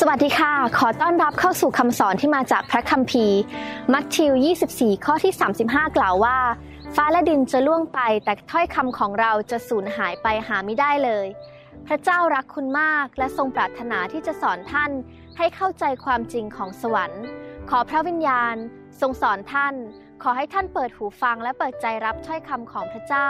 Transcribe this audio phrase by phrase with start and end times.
[0.00, 3.40] สวัสดีค่ะ ขอต้อนรับเข้าสู่คำสอนที่มาจากพระคัมภีร์
[3.92, 4.32] มัทธิว
[4.68, 5.32] 24 ข้อที่
[5.64, 6.38] 35 กล่าวว่า
[6.94, 11.26] ฟ้าและดินจะล่วงไป แต่ถ้อยคำของเราจะสูญหายไปหาไม่ได้เลย
[11.86, 14.90] พระเจ้ารักคุณมากและทรงปรารถนาที่จะสอนท่าน
[15.36, 17.24] ให้เข้าใจความจริงของสวรรค์
[17.70, 18.56] ขอพระวิญญาณ
[19.00, 19.74] ทรงสอนท่าน
[20.22, 23.28] ขอให้ท่านเปิดหูฟังและเปิดใจรับถ้อยคำของพระเจ้า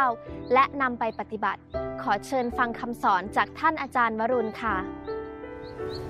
[0.52, 1.60] และนำไปปฏิบัติ
[2.02, 4.76] ขอเชิญฟังคำสอนจากท่านอาจารย์วรุณค่ะ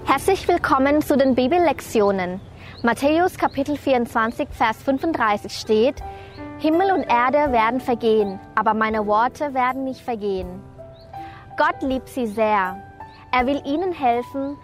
[0.05, 2.41] Herzlich willkommen zu den Bibellektionen.
[2.83, 5.97] Matthäus Kapitel 24, Vers 35 steht,
[6.59, 10.61] Himmel und Erde werden vergehen, aber meine Worte werden nicht vergehen.
[11.57, 12.83] Gott liebt sie sehr.
[13.33, 14.57] Er will ihnen helfen,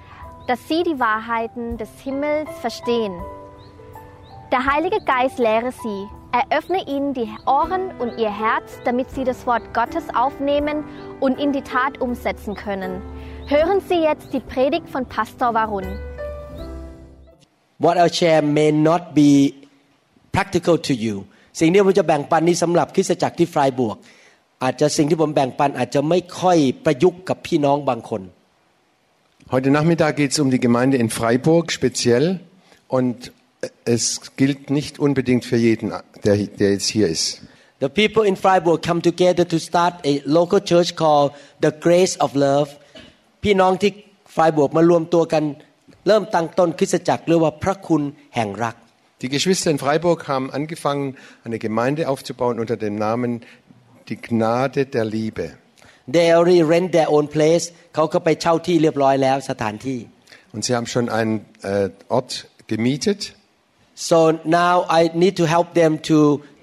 [0.46, 3.14] dass sie die Wahrheiten des Himmels verstehen.
[4.52, 9.46] Der Heilige Geist lehre sie, eröffne ihnen die Ohren und ihr Herz, damit sie das
[9.46, 10.84] Wort Gottes aufnehmen
[11.20, 13.02] und in die Tat umsetzen können.
[13.49, 15.85] Hören Sie jetzt die Predigt von Pastor Warun.
[17.77, 19.53] What I share may not be
[20.31, 21.15] practical to you
[21.59, 23.97] สิ่งที่ผมจะแบ่งปันนี้สำหรับคริสตจักรที่ฟรายบวก
[24.63, 28.23] อาจจะสิ่งที่ผมแบ่งปันอาจจะไม่ค่อยประยุกต์กับพี่น้องบางคน
[29.53, 32.25] Heute Nachmittag geht es um die Gemeinde in Freiburg speziell
[32.97, 33.31] und
[33.85, 34.03] es
[34.37, 37.41] gilt nicht unbedingt für jeden, der, der jetzt hier ist.
[37.79, 42.33] The people in Freiburg come together to start a local church called the Grace of
[42.33, 42.69] Love
[43.42, 43.90] พี่น้องที่
[44.34, 45.44] ฟรายบวกมารวมตัวกัน
[46.06, 48.02] เริ่มตั้งต้นคริสตจักรเรียกว่าพระคุณ
[48.34, 48.76] แห่งรัก
[49.22, 51.06] Die Geschwister in Freiburg haben angefangen,
[51.46, 53.30] eine Gemeinde aufzubauen unter dem Namen
[54.08, 55.46] Die Gnade der Liebe.
[56.16, 59.98] They already rent their own place เขาก็ไปเช่าที่เรียบร้อยแล้วสถานที่
[60.54, 61.36] Und sie haben schon einen
[61.72, 62.30] äh, Ort
[62.72, 63.20] gemietet.
[64.10, 64.18] so
[64.62, 66.16] now I need to help them to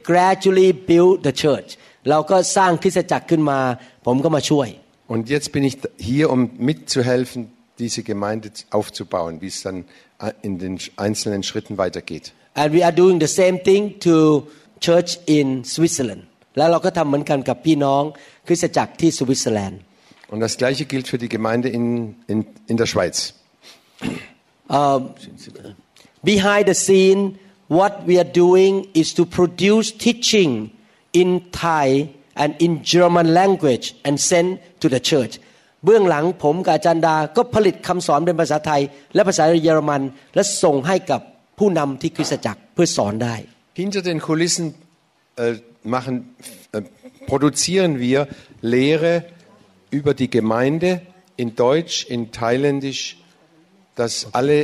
[0.09, 1.69] gradually build the church
[2.09, 3.59] เราก็สร้างคริสตจักรขึ้นมา
[4.05, 4.67] ผมก็มาช่วย
[5.08, 9.84] Und jetzt bin ich hier, um mitzuhelfen, diese Gemeinde aufzubauen, wie es dann
[10.20, 12.32] äh, in den einzelnen Schritten weitergeht.
[12.54, 14.46] and we are doing the same thing to
[14.80, 16.22] church in Switzerland
[16.56, 18.02] แล้วเราก็ทำเหมือนกันกับพี่น้อง
[18.46, 19.80] คริสตจักรที่สวิตเซอร์แลนด์
[20.32, 21.84] Und das Gleiche gilt für die Gemeinde in,
[22.32, 22.38] in,
[22.70, 23.16] in der Schweiz.
[26.32, 27.38] behind the scene
[27.68, 30.70] what we are doing is to produce teaching
[31.12, 32.08] in Thai
[32.42, 34.48] and in German language and send
[34.82, 35.34] to the church
[35.84, 38.82] เบื้องหลังผมกับอาจารย์ดา ก็ผลิตคำสอนเป็นภาษาไทย
[39.14, 40.02] และภาษาเยอรมัน
[40.34, 41.20] และส่งให้กับ
[41.58, 43.36] ผู้นำที่คริสตจักรเพื่อสอนได้
[43.82, 44.66] Hinter den Kulissen
[45.36, 45.54] äh,
[45.96, 46.14] machen,
[46.72, 46.82] äh,
[47.30, 48.18] produzieren wir
[48.76, 49.12] Lehre
[49.98, 50.90] über die Gemeinde
[51.42, 53.02] in Deutsch, in Thailändisch,
[54.00, 54.58] dass alle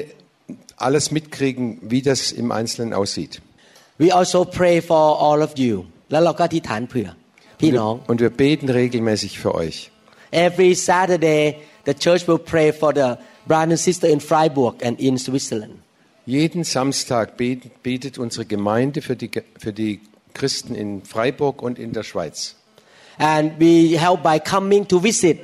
[0.76, 3.40] alles mitkriegen, wie das im Einzelnen aussieht.
[3.98, 5.74] We also pray for all of you
[6.10, 7.08] แล้วเราก็อธิษฐานเผื่อ
[7.62, 9.76] พี่น้อง Und wir beten regelmäßig für euch.
[10.46, 11.42] Every Saturday
[11.88, 13.08] the church will pray for the
[13.50, 15.74] brother and sister in Freiburg and in Switzerland
[16.38, 19.92] Jeden Samstag betet, betet unsere Gemeinde für die, Ge- für die
[20.38, 22.36] Christen in Freiburg und in der Schweiz.
[23.32, 23.72] and we
[24.06, 25.40] help by coming to visit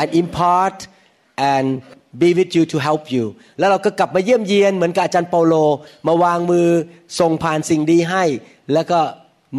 [0.00, 0.78] and impart
[1.36, 1.66] and
[2.22, 3.24] be with you to help you
[3.58, 5.54] แล้วเราก็กลับมาเยี่ยมเยียนเหมือนกับอาจารย์เปาโล
[6.06, 6.68] มาวางมือ
[7.20, 8.24] ส่งผ่านสิ่งดีให้
[8.72, 9.00] แล้วก็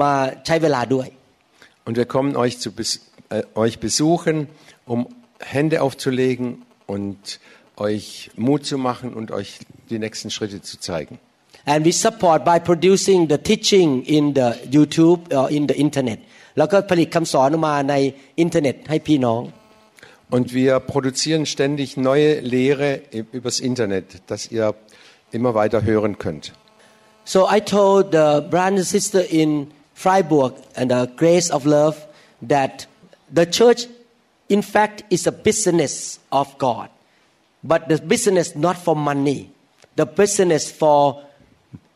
[0.01, 0.11] มา
[0.45, 1.07] ใช้เวลาด้วย
[1.85, 4.47] Und wir kommen euch, zu bes äh, euch besuchen,
[4.85, 5.07] um
[5.39, 7.39] Hände aufzulegen und
[7.77, 11.19] euch Mut zu machen und euch die nächsten Schritte zu zeigen.
[11.67, 16.19] and we support by producing the teaching in the YouTube or in the internet
[16.57, 17.95] แล้วก็ผลิตคำสอนออกมาใน
[18.39, 19.41] อินเทอร์เน็ตให้พี่น้อง
[20.35, 24.65] Und wir produzieren ständig neue Lehre i- übers Internet, dass ihr
[25.37, 26.45] immer weiter hören könnt.
[27.33, 29.49] So I told the brother and sister in
[30.02, 31.96] Freiburg and the Grace of Love
[32.52, 32.86] that
[33.38, 33.80] the church,
[34.48, 36.88] in fact, is a business of God,
[37.62, 39.40] but the business not for money,
[39.96, 41.00] the business for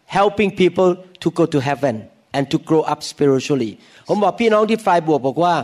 [0.05, 0.91] helping people
[1.23, 3.73] to go to heaven and to grow up spiritually
[4.09, 5.55] ผมบอกพี่น้องที่ฟรายบวกบอกว่า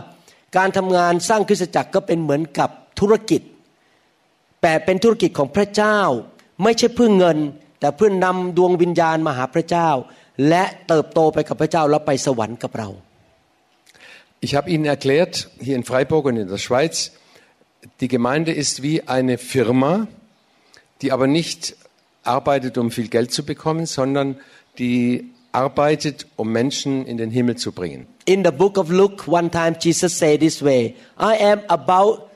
[0.57, 2.69] การทำงานสร้างคริสตจักรก็เป็นเหมือนกับ
[2.99, 3.41] ธุรกิจ
[4.61, 5.99] แต่เป็นธุรกิจของพระเจ้า
[6.63, 7.37] ไม่ใช่เพื่อเงิน
[7.79, 9.89] แต่เพื่อนำดวงวิญญาณมาหาพระเจ้า
[10.48, 12.90] และเติบโตไปกับพระเจ้าแล้วไปสวรรค์กับเรา
[14.46, 15.34] Ich habe Ihnen erklärt,
[15.66, 17.12] hier in Freiburg und in der Schweiz,
[18.02, 20.08] die Gemeinde ist wie eine Firma,
[21.00, 21.74] die aber nicht
[22.22, 24.36] arbeitet, um viel Geld zu bekommen, sondern
[24.78, 28.06] die arbeitet, um Menschen in den Himmel zu bringen.
[28.26, 32.30] In the book of Luke one time Jesus said this way I am about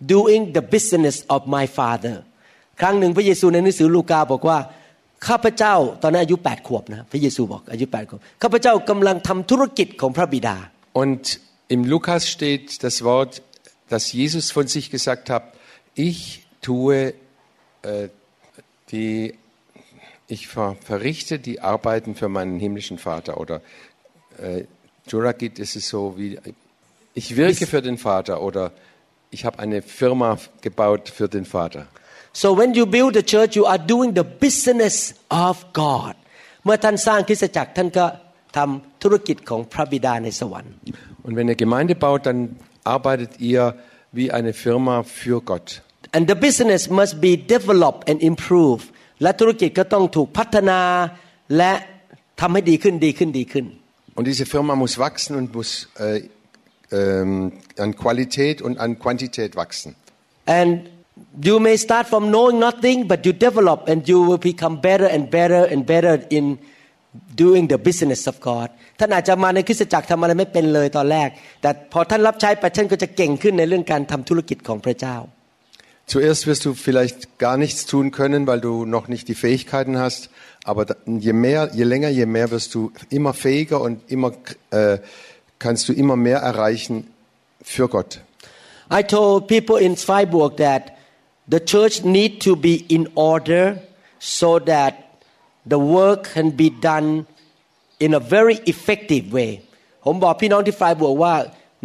[0.00, 2.16] doing the business of my father
[2.80, 4.58] ครั้งหนึ่งพระเยซูในหนังสือลูกาบอกว่า
[5.26, 10.56] ข้าพเจ้าตอนนั้นอายุ8ขวบนะพระเยซูบอกอายุ8ขวบข้าพเจ้ากำลังทำธุรกิจของพระบิดา
[11.02, 11.22] Und
[11.74, 13.32] im Lukas steht das Wort,
[13.92, 15.44] dass Jesus von sich gesagt hat,
[15.94, 17.14] ich tue
[17.82, 18.08] äh,
[18.92, 19.34] Die,
[20.28, 23.40] ich ver, verrichte die Arbeiten für meinen himmlischen Vater.
[23.40, 23.62] Oder
[24.38, 24.64] äh,
[25.08, 26.38] Juragit ist es so wie,
[27.14, 28.72] ich wirke für den Vater oder
[29.30, 31.88] ich habe eine Firma gebaut für den Vater.
[32.42, 34.96] So when you build the church, you are doing the business
[35.46, 36.14] of God.
[36.64, 38.06] เมื่อท่านสร้างคริสตจักรท่านก็
[38.56, 40.74] ทำธุรกิจของพระบิดาในสวรรค์
[41.26, 42.38] Und wenn ihr Gemeinde baut, dann
[42.96, 43.62] arbeitet ihr
[44.18, 45.68] wie eine Firma für Gott.
[46.16, 48.86] and the business must be developed and improved
[49.22, 50.80] และธุรกิจก็ต้องถูกพัฒนา
[51.56, 51.72] และ
[52.40, 53.66] ทำให้ดีขึ้นดีขึ้นดีขึ้น
[54.18, 56.20] Und diese Firma muss wachsen und muss äh,
[56.98, 57.52] ähm,
[57.84, 59.90] an Qualität und an Quantität wachsen.
[60.60, 60.72] and
[61.48, 65.22] you may start from knowing nothing but you develop and you will become better and
[65.38, 66.44] better and better in
[67.42, 68.68] doing the business of God
[68.98, 71.28] ท่านอาจจะมาในคริสตจักรทำอะไรไม่เป็นเลยตอนแรก
[71.62, 75.16] แต่พอท่านรับใช้ไปท่านก็จะเก่งขึ้นในเรื่องการทำธุรกิจของพระเจ้า
[76.12, 80.30] Zuerst wirst du vielleicht gar nichts tun können, weil du noch nicht die Fähigkeiten hast.
[80.64, 80.96] Aber da-
[81.28, 84.30] je mehr, je länger, je mehr wirst du immer fähiger und immer
[84.70, 84.98] äh,
[85.64, 86.94] kannst du immer mehr erreichen
[87.74, 88.20] für Gott.
[88.90, 90.82] I told people in Freiburg that
[91.54, 93.64] the church need to be in order
[94.38, 94.92] so that
[95.72, 97.08] the work can be done
[98.04, 99.50] in a very effective way
[100.06, 101.34] ผมบอกพี่น้องที่ฟรายบวกว่า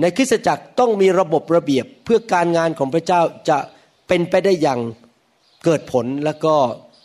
[0.02, 3.58] ในคริสตจักรต้องมีระบบระเบียบ เพื่อการงานของพระเจ้าจะ
[4.08, 4.80] เป็นไปได้อย่าง
[5.64, 6.56] เกิดผลและก็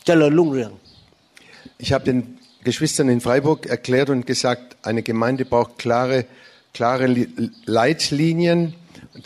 [0.06, 0.73] เจริญรุ่งเรือง
[1.85, 2.20] Ich habe den
[2.69, 6.19] Geschwistern in Freiburg erklärt und gesagt, eine Gemeinde braucht klare,
[6.79, 7.31] klare Li-
[7.67, 8.61] Leitlinien,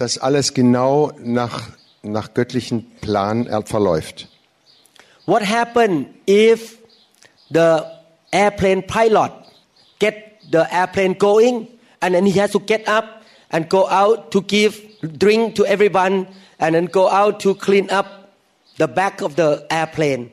[0.01, 1.57] dass alles genau nach,
[2.04, 4.28] nach göttlichen Plan verläuft.
[5.26, 6.78] What happen if
[7.50, 7.86] the
[8.32, 9.32] airplane pilot
[10.00, 10.16] get
[10.52, 11.68] the airplane going
[12.02, 13.06] and then he has to get up
[13.52, 14.74] and go out to give
[15.18, 16.28] drink to everyone
[16.60, 18.08] and then go out to clean up
[18.78, 20.24] the back of the airplane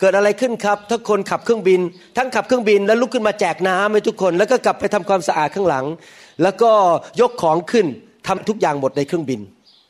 [0.00, 1.80] เกิดอะไรขึ้นครับถ้าคนขับเครื่องบิน
[2.16, 5.84] ทั้งขับเครื่องบินแล้วลุกขึ้นมาแจกน้ำให้ทุกคน แล้วก็กลับไปทำความสะอาดข้างหลัง
[6.42, 6.70] แล้วก็
[7.20, 7.86] ยกของขึ้น
[8.26, 9.40] ทำทุกอย่างหมดในเครื่องบิน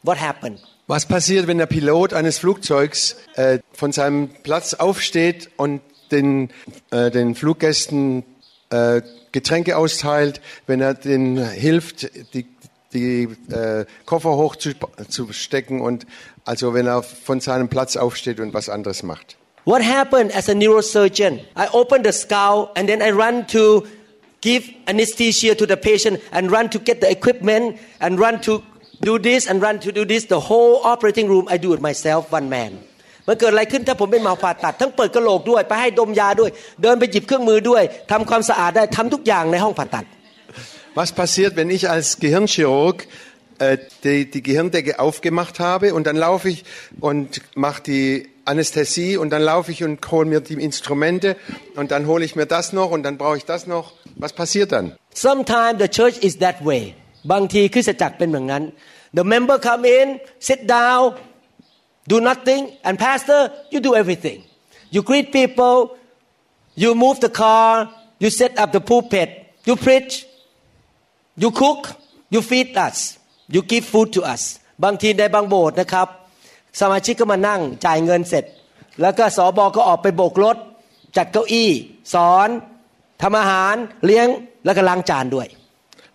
[0.06, 0.58] What happened
[0.88, 6.48] Was passiert, wenn der Pilot eines Flugzeugs äh, von seinem Platz aufsteht und den,
[6.90, 8.24] äh, den Fluggästen
[8.70, 12.46] äh, Getränke austeilt, wenn er denen hilft, die,
[12.94, 16.06] die äh, Koffer hochzustecken und
[16.46, 19.36] also wenn er von seinem Platz aufsteht und was anderes macht?
[19.66, 21.40] What happened as a neurosurgeon?
[21.54, 23.84] I open the skull and then I run to
[24.40, 28.62] give anesthesia to the patient and run to get the equipment and run to
[29.09, 30.25] do this and run to do this.
[30.25, 32.73] The whole operating room I do it myself one man.
[33.27, 36.51] มันเกิดอะไรขึ้นถ้าผมเป็นหมอผ่าตัด ทั้งเปิดกระโหลกด้วย ไปให้ดมยาด้วย
[36.81, 40.05] เดินไปหยิบเครื่องมือด้วยทำความสะอาดได้ทำทุกอย่างในห้องผ่าตัด
[40.99, 42.97] Was passiert, wenn ich als Gehirnchirurg
[43.57, 46.65] äh, die, die Gehirndecke aufgemacht habe und dann laufe ich
[46.99, 51.35] und mache die Anästhesie und dann laufe ich und hole mir die Instrumente
[51.75, 53.93] und dann hole ich mir das noch und dann brauche ich das noch.
[54.17, 54.95] Was passiert dann?
[55.15, 56.93] Sometimes the church is that way
[57.32, 58.64] บางทีคริสตจักรเป็นแบบนั้น
[59.16, 60.08] the member come in
[60.48, 61.02] sit down
[62.10, 63.40] do nothing and pastor
[63.72, 64.38] you do everything
[64.94, 65.76] you greet people
[66.82, 67.70] you move the car
[68.22, 69.28] you set up the pulpit
[69.68, 70.12] you preach
[71.42, 71.80] you cook
[72.34, 72.98] you feed us
[73.54, 74.42] you give food to us
[74.84, 76.08] บางทีในบางโบสถ์นะครับ
[76.80, 78.44] สมาชิกก็มานั่งจ่ายเงินเสร็จ
[79.00, 80.56] แล้วก็สอบอก็ออกไปโบกรถ
[81.16, 81.70] จัดเก้าอี้
[82.14, 82.48] สอน
[83.22, 84.26] ทำอาหารเลี้ยง
[84.64, 85.48] แล้วก็ล้างจานด้วย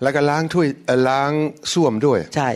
[0.03, 1.33] แล้วก็ล้างถ้วยเอ่อล้าง
[1.73, 2.51] ส้วมด้วย ใช่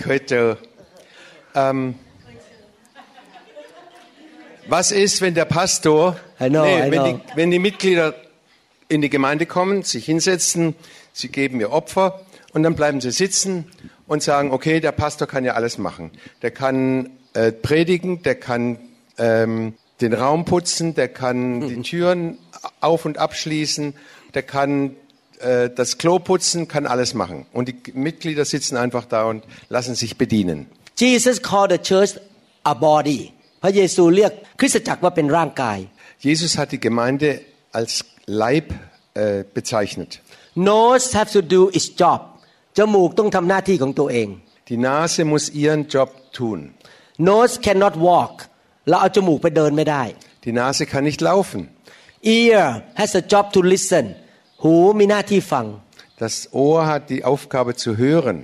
[0.00, 0.48] เคยเจอ
[1.56, 1.94] Ähm,
[4.68, 7.04] was ist, wenn der Pastor, I know, I wenn, know.
[7.06, 8.14] die, wenn die Mitglieder
[8.88, 10.74] in die Gemeinde kommen, sich hinsetzen,
[11.14, 12.20] sie geben ihr Opfer
[12.52, 13.72] und dann bleiben sie sitzen
[14.06, 16.10] und sagen, okay, der Pastor kann ja alles machen.
[16.42, 18.78] Der kann äh, predigen, der kann
[19.16, 22.38] ähm, den Raum putzen, der kann die Türen
[22.80, 23.94] auf und abschließen,
[24.34, 24.96] der kann
[25.40, 27.46] äh, das Klo putzen, kann alles machen.
[27.52, 30.66] Und die Mitglieder sitzen einfach da und lassen sich bedienen.
[30.98, 32.12] Jesus called the church
[32.64, 35.78] a body พระเยซูเรียกคริสตจักรว่าเป็นร่างกาย
[36.26, 37.28] Jesus hat die Gemeinde
[37.78, 37.92] als
[38.42, 40.10] Leib äh, bezeichnet.
[40.70, 42.20] nose have to do its job
[42.78, 44.28] จมูกต้องทำหน้าที่ของตัวเอง
[44.68, 46.58] Die Nase muss ihren Job tun.
[47.30, 48.34] nose cannot walk
[48.88, 50.02] เราเอาจมูกไปเดินไม่ได้
[50.44, 51.60] Die Nase kann nicht laufen.
[52.38, 52.62] ear
[53.00, 54.04] has a job to listen
[54.62, 55.66] หูมีหน้าที่ฟัง
[56.24, 58.36] Das Ohr hat die Aufgabe zu hören.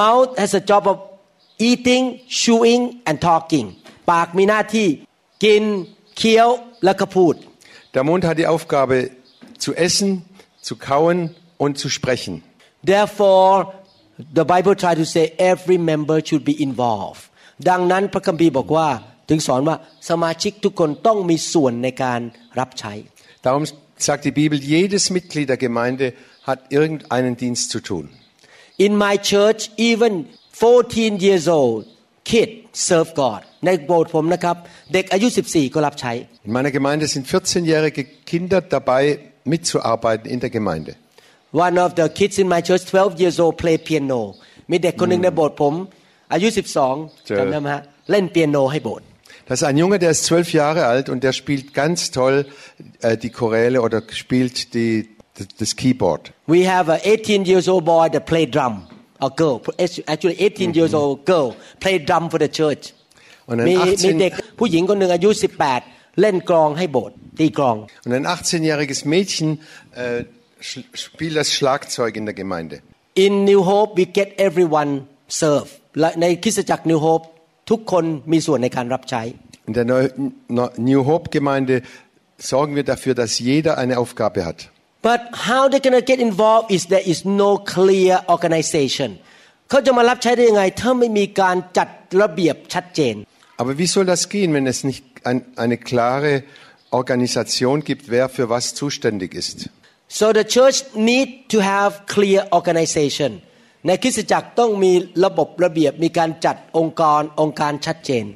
[0.00, 0.96] mouth has a job of
[1.70, 2.04] eating
[2.40, 3.66] chewing and talking
[4.10, 4.88] ปากมีหน้าที่
[5.44, 5.62] กิน
[6.16, 6.48] เคี้ยว
[6.84, 7.34] แล้วก็พูด
[7.94, 8.96] Der Mund hat die Aufgabe
[9.64, 10.08] zu essen,
[10.66, 11.18] zu kauen
[11.64, 12.34] und zu sprechen.
[12.92, 13.54] therefore
[14.38, 17.22] the Bible try to say every member should be involved
[17.70, 18.88] ดังนั้นพระคัมภีร์บอกว่า
[19.28, 19.76] ถึงสอนว่า
[20.10, 22.20] สมาชิกทุกคนต้องมีส่วนในการ
[22.58, 22.94] รับใช้
[23.46, 23.64] Darum
[24.08, 26.06] sagt die Bibel, jedes Mitglied der Gemeinde
[26.48, 28.04] hat irgendeinen Dienst zu tun.
[28.86, 30.12] In my church even
[30.52, 31.86] 14 years old
[32.30, 34.56] kid serve God ในโบสถ์ผมนะครับ
[34.94, 36.12] เด็กอายุ 14 ก็รับใช้
[36.46, 39.02] In meiner Gemeinde sind 14-jährige Kinder dabei,
[39.52, 40.92] mitzuarbeiten in der Gemeinde.
[41.66, 44.20] One of the kids in my church 12 years old play piano
[44.70, 45.74] มีเด็กคนหนึ่งในโบสถ์ผม
[46.32, 46.64] อายุ เจอ
[46.96, 49.06] 12จำได้ไหมฮะเล่นเปียโนให้โบสถ์
[49.52, 52.46] Das ist ein Junge, der ist zwölf Jahre alt und der spielt ganz toll
[53.00, 55.08] äh, die Choräle oder spielt die,
[55.58, 56.32] das Keyboard.
[56.46, 58.86] We have a 18 years old boy that play drum
[59.20, 59.60] a girl
[60.06, 62.84] actually 18 years old girl play drum for the church
[63.50, 65.30] Und มี ein มีเด็ก 18, ผู้หญิงคนหนึ่งอายุ
[65.74, 67.76] 18 เล่นกลองให้โบสถ์ตีกลอง
[68.06, 69.48] und ein 18-jähriges Mädchen
[70.02, 70.24] äh,
[70.68, 72.76] sch- spielt das Schlagzeug in der Gemeinde.
[73.26, 74.90] In New Hope we get everyone
[75.42, 75.68] serve
[76.00, 77.24] และในคริสตจักร New Hope
[77.70, 79.22] ทุกคนมีส่วนในการรับใช้
[79.68, 80.10] In der Neu-
[80.58, 81.74] Neu- New Hope Gemeinde
[82.52, 84.58] sorgen wir dafür, dass jeder eine Aufgabe hat.
[85.10, 89.10] But how they gonna get involved is there is no clear organization
[89.70, 91.88] เขาจะมารับใช้ได้ยังไง ถ้าไม่มีการจัด
[92.22, 93.14] ระเบียบชัดเจน
[93.60, 96.32] Aber wie soll das gehen, wenn es nicht ein, eine klare
[97.00, 99.58] Organisation gibt, wer für was zuständig ist?
[100.20, 103.30] so the church need to have clear organization
[103.86, 104.92] ในคริสตจักรต้องมี
[105.24, 108.26] ระบบระเบียบมีการจัดองค์กรองค์การชัดเจน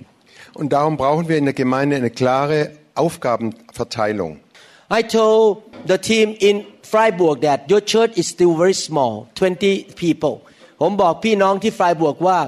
[0.61, 2.59] Und darum brauchen wir in der Gemeinde eine klare
[2.94, 4.32] Aufgabenverteilung.
[4.99, 5.47] I told
[5.87, 6.56] the team in
[6.92, 10.35] Freiburg that your church is still very small 20 people
[10.80, 12.38] ผมบอกพี่น้องที่ฟรายบวกว่า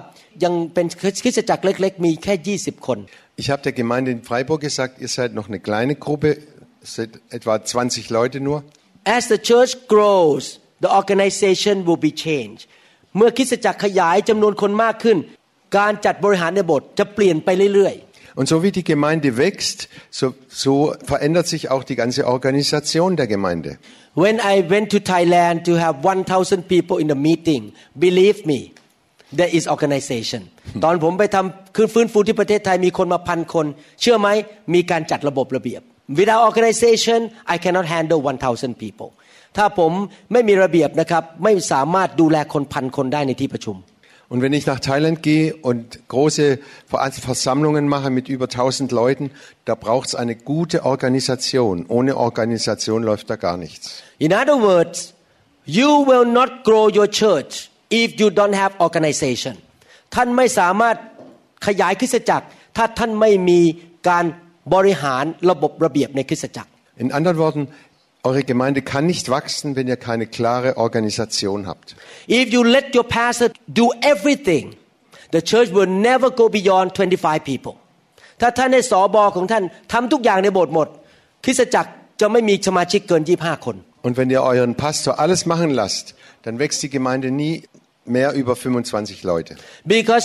[0.44, 0.87] ยังเป็น
[1.23, 2.99] คริสตจักรเล็ก ๆ มีแค่ 20 คน
[3.42, 6.28] Ich habe der Gemeinde in Freiburg gesagt, ihr seid noch eine kleine Gruppe,
[6.84, 8.58] es sind etwa 20 Leute nur.
[9.16, 10.44] As the church grows
[10.84, 12.64] the organization will be changed
[13.17, 15.17] เมื่อคริสตจักรขยายจำนวนคนมากขึ้น
[15.77, 17.95] การจัดบริหารในโบสถ์จะเปลี่ยนไปเรื่อย
[18.39, 23.27] Und so wie die Gemeinde wächst, so, so verändert sich auch die ganze Organisation der
[23.35, 23.69] Gemeinde.
[23.97, 27.61] ๆ When I went to Thailand to have 1,000 people in the meeting
[28.05, 28.59] believe me
[29.39, 30.41] there is organization
[30.83, 33.65] ตอนผมไปทำคืนฟื้นฟูที่ประเทศไทยมีคนมาพันคน
[34.01, 34.27] เชื่อไหม
[34.73, 35.81] มีการจัดระบบระเบียบ
[36.19, 37.19] Without organization
[37.53, 38.19] I cannot handle
[38.51, 39.09] 1,000 people
[39.56, 39.92] ถ้าผม
[40.32, 43.78] ไม่มีระเบียบนะครับ ไม่สามารถดูแลคนพันคนได้ในที่ประชุม
[44.32, 45.84] Und wenn ich nach Thailand gehe und
[46.14, 46.46] große
[46.92, 49.30] Vers- Versammlungen mache mit über 1000 Leuten,
[49.66, 51.84] da braucht es eine gute Organisation.
[51.96, 54.02] Ohne Organisation läuft da gar nichts.
[54.26, 54.96] In other words
[55.78, 57.52] you will not grow your church
[57.90, 59.54] if you don't have organization
[60.14, 60.96] ท่านไม่สามารถ
[61.66, 62.46] ขยายคริสตจักร
[62.76, 63.61] ถ้าท่านไม่มี
[64.08, 64.25] การ
[64.75, 66.70] บริหารระบบระเบียบในคริสตจักร
[67.02, 67.64] In anderen Worten,
[68.28, 71.94] eure Gemeinde kann nicht wachsen, wenn ihr keine klare Organisation habt.
[72.26, 74.64] If you let your pastor do everything
[75.37, 77.75] the church will never go beyond 25 people
[78.40, 80.88] ถ้าท่านในสอบอของท่านทำทุกอย่างในโบสถ์หมด
[81.44, 86.06] คริสตจักรจะไม่มีสมาชิกเกิน 25 คน Und wenn ihr euren Pastor alles machen lasst,
[86.44, 87.54] dann wächst die Gemeinde nie
[88.16, 89.52] mehr über 25 Leute.
[89.96, 90.25] because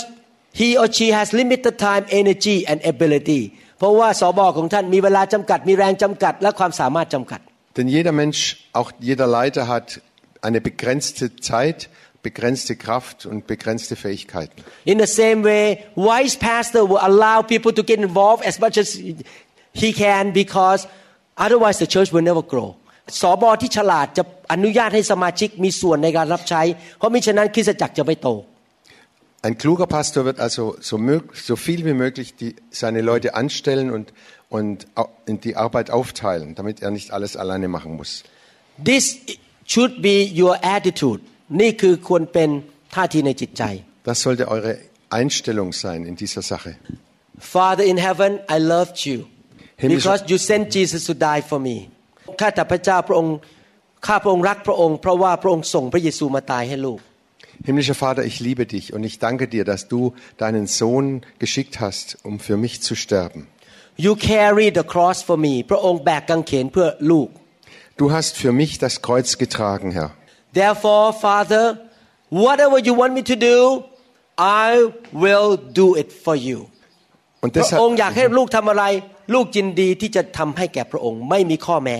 [0.60, 3.42] he or she has limited time energy and ability
[3.80, 7.42] เพราะว่าสอบอของท่านมีเวลาจำกัด มีแรงจำกัด และความสามารถจำกัด
[7.78, 10.02] Denn jeder Mensch, auch jeder Leiter hat
[10.42, 11.90] eine begrenzte Zeit,
[12.24, 14.64] begrenzte Kraft und begrenzte Fähigkeiten.
[14.86, 18.90] In the same way wise pastor will allow people to get involved as much as
[19.74, 20.88] he can because
[21.38, 22.70] otherwise the church will never grow
[23.22, 26.62] สอบอที่ฉลาดจะอนุญาตให้สมาชิกมีส่วนในการรับใช้
[26.98, 28.30] เพราะมิฉะนั้นคริสตจักรจะไม่โต
[29.48, 33.90] Ein kluger Pastor wird also so, mög- so viel wie möglich die, seine Leute anstellen
[33.90, 34.12] und,
[34.50, 38.12] und au- in die Arbeit aufteilen, damit er nicht alles alleine machen muss.
[38.92, 39.06] This
[39.66, 41.22] should be your attitude
[41.62, 42.50] นี่คือควรเป็น
[42.96, 43.64] ท่าทีในจิตใจ
[44.10, 44.72] Das sollte eure
[45.20, 46.72] Einstellung sein in dieser Sache.
[47.56, 49.18] Father in heaven I loved you
[49.82, 51.78] Himmlischer- because you sent Jesus to die for me
[52.40, 53.36] ข้าแต่พระเจ้าพระองค์
[54.08, 57.00] ข้าพระองค์รักพระองค์ เพราะว่าพระองค์ส่งพระเยซูมาตายให้ลูก
[57.68, 61.08] Himmlischer Vater, ich liebe dich und ich danke dir, dass du deinen Sohn
[61.44, 63.42] geschickt hast, um für mich zu sterben.
[64.06, 67.30] You carry the cross for me พระองค์แบกกางเขนเพื่อลูก
[68.02, 70.10] Du hast für mich das Kreuz getragen, Herr.
[70.60, 71.64] Therefore Father
[72.44, 73.58] whatever you want me to do
[74.66, 74.68] I
[75.24, 75.50] will
[75.82, 76.60] do it for you
[77.44, 78.84] Und พระองค์อยาก deshalb ให้ลูกทำอะไร
[79.34, 81.98] ลูกยินดีที่จะทำให้แก่พระองค์ ไม่มีข้อแม้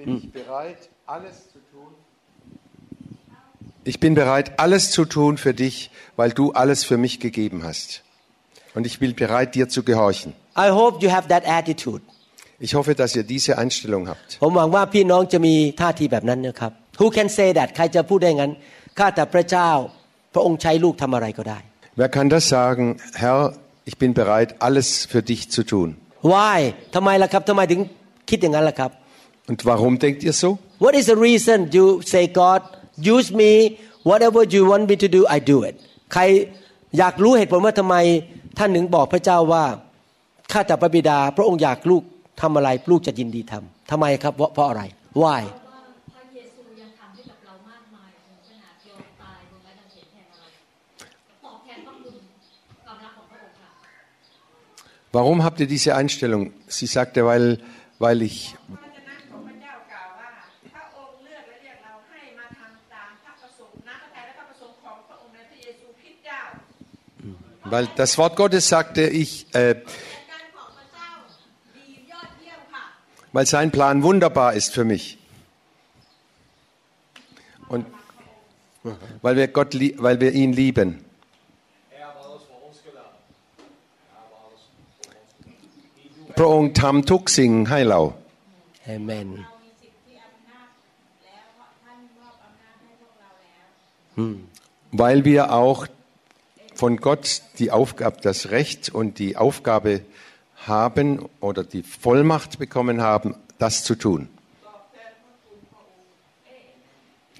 [0.00, 1.90] bin ich bereit, alles zu tun.
[3.84, 8.02] Ich bin bereit, alles zu tun für dich, weil du alles für mich gegeben hast.
[8.76, 10.28] Und ich bin bereit, dir zu gehorchen.
[10.56, 12.02] I hope you have that attitude
[12.66, 14.28] Ich hoffe, dass ihr diese Einstellung habt.
[14.42, 18.52] ผมหวังว่าพี่น้องจะมีท่าทีแบบนั้นนะครับ Who can say that ใครจะพูดได้งั้น
[18.98, 19.70] ข้าแต่พระเจ้า
[20.34, 21.58] พระองค์ใช้ลูกทำอะไรก็ได้
[22.00, 22.84] Wer kann das sagen?
[23.22, 23.40] Herr,
[23.90, 25.88] ich bin bereit, alles für dich zu tun.
[26.32, 26.58] why
[26.94, 27.80] ทำไมล่ะครับทำไมถึง
[28.30, 28.90] คิดอย่างนั้นล่ะครับ
[29.50, 30.48] Und warum denkt ihr so?
[30.84, 32.60] what is the reason you say God
[33.14, 33.50] use me
[34.10, 35.74] whatever you want me to do I do it
[36.12, 36.22] ใคร
[36.98, 37.96] อยากรู้เหตุผลว่าทำไม
[38.57, 39.65] ท่านหนึ่งบอกพระเจ้าว่า
[40.51, 42.03] ข้าแต่พระบิดา พระองค์อยากลูก
[42.41, 44.83] ทำอะไรลูกจะยินดีทำ ทำไมครับเพราะอะไร
[45.23, 45.43] why
[55.15, 56.43] วั a r u m habt ihr diese Einstellung?
[56.77, 57.45] Sie sagte, weil,
[58.03, 58.37] weil ich
[67.72, 71.08] Weil das Wort Gottes sagte, ich, äh, การของพระเจ้า
[71.76, 72.84] ดียอดเยี่ยมค่ะ
[73.34, 75.04] weil sein Plan wunderbar ist für mich.
[77.72, 77.82] Und
[79.24, 80.88] weil wir, Gott, lie- weil wir ihn lieben.
[81.92, 82.08] Er
[86.38, 88.00] พระองค์ทำทุกสิ่งให้เรา
[88.96, 90.68] amen มีสิทธิอำนาจ
[91.24, 93.66] แล้วเพราะท่านมอบอำนาจให้พวกเราแล้ว
[95.00, 95.80] weil wir auch
[96.75, 100.01] von Gott die Aufgabe, das Recht und die Aufgabe
[100.67, 104.29] haben oder die Vollmacht bekommen haben, das zu tun.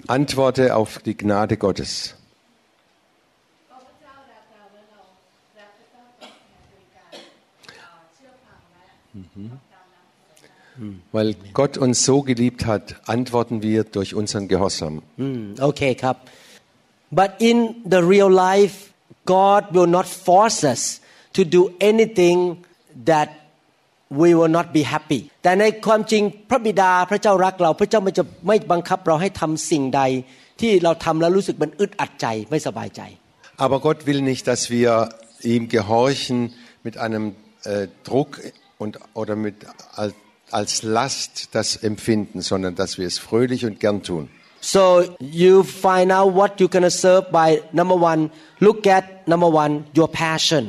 [0.06, 2.14] Antworte auf die Gnade Gottes.
[10.76, 11.00] Mhm.
[11.12, 15.02] Weil Gott uns so geliebt hat, antworten wir durch unseren Gehorsam.
[15.16, 15.54] Mhm.
[15.58, 16.28] Okay, Kap.
[17.10, 18.92] But in the real life,
[19.33, 20.81] God will not force us
[21.37, 21.61] to do
[21.91, 22.37] anything
[23.11, 23.29] that
[24.21, 30.01] we will not be happy แต่ในความจริงพระบิดาพระเจ้ารักเรา พระเจ้าไม่จะไม่บังคับเราให้ทำสิ่งใด
[30.61, 33.01] ที่เราทำแล้วรู้สึกมันอึดอัดใจไม่สบายใจ
[33.63, 34.91] Aber Gott will nicht, dass wir
[35.53, 36.39] ihm gehorchen
[36.83, 38.41] mit einem äh, Druck
[38.79, 39.55] und, oder mit,
[39.93, 40.15] als,
[40.49, 44.29] als Last das empfinden, sondern dass wir es fröhlich und gern tun.
[44.73, 44.83] so
[45.41, 45.53] you
[45.85, 48.21] find out what you gonna serve by number one
[48.65, 50.63] look at number one your passion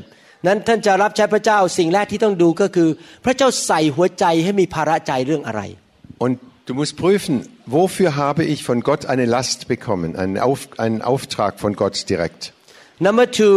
[0.47, 2.88] นั้นท่านจะรับใช้พระเจ้าสิ่งแรกที่ต้องดูก็คือ
[3.25, 5.62] พระเจ้าใส่หัวใจให้มีภาระใจเรื่องอะไร
[6.25, 6.35] Und
[6.69, 7.35] du musst prüfen,
[7.79, 12.41] wofür habe ich von Gott eine Last bekommen, einen, Auf, einen Auftrag von Gott direkt.
[13.07, 13.57] Number two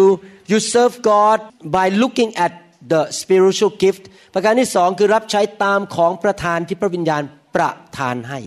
[0.51, 1.39] you serve God
[1.77, 2.53] by looking at
[2.91, 4.03] the spiritual gift
[4.33, 7.23] ประการที่สองคือรับใช้ตามของประทานที่พระวิญญาณ
[7.55, 8.39] ประทานให้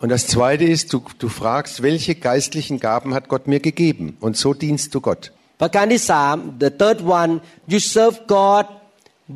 [0.00, 4.16] Und das Zweite ist, du, du fragst, welche geistlichen Gaben hat Gott mir gegeben?
[4.20, 5.32] Und so dienst du Gott.
[5.62, 7.32] ประการที่สาม the third one
[7.72, 8.64] you serve God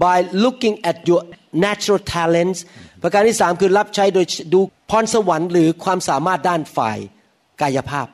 [0.05, 1.23] by looking at your
[1.67, 2.59] natural talents
[3.03, 4.61] ประการที่สามคือรับใช้โดยดู
[4.91, 6.99] พรสวรรค์หรือความสามารถด้านฝ่าย
[7.63, 8.07] กายภาพ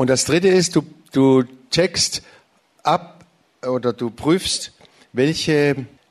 [0.00, 0.80] Und das Dritte ist, du,
[1.18, 1.24] du
[1.76, 2.12] checkst
[2.82, 3.04] ab
[3.74, 4.72] oder du prüfst,
[5.12, 5.58] welche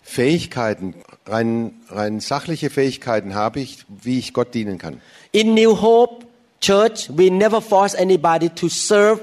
[0.07, 5.01] Fähigkeiten, rein, rein sachliche Fähigkeiten habe ich, wie ich Gott dienen kann.
[5.31, 6.25] In New Hope
[6.59, 9.19] Church we never force anybody to serve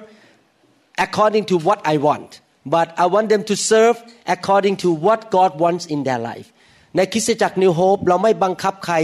[0.97, 3.97] according to what I want but I want them to serve
[4.27, 6.49] according to what God wants in their life
[6.97, 8.95] ในคริสตจักร New Hope เราไม่บังคับใคร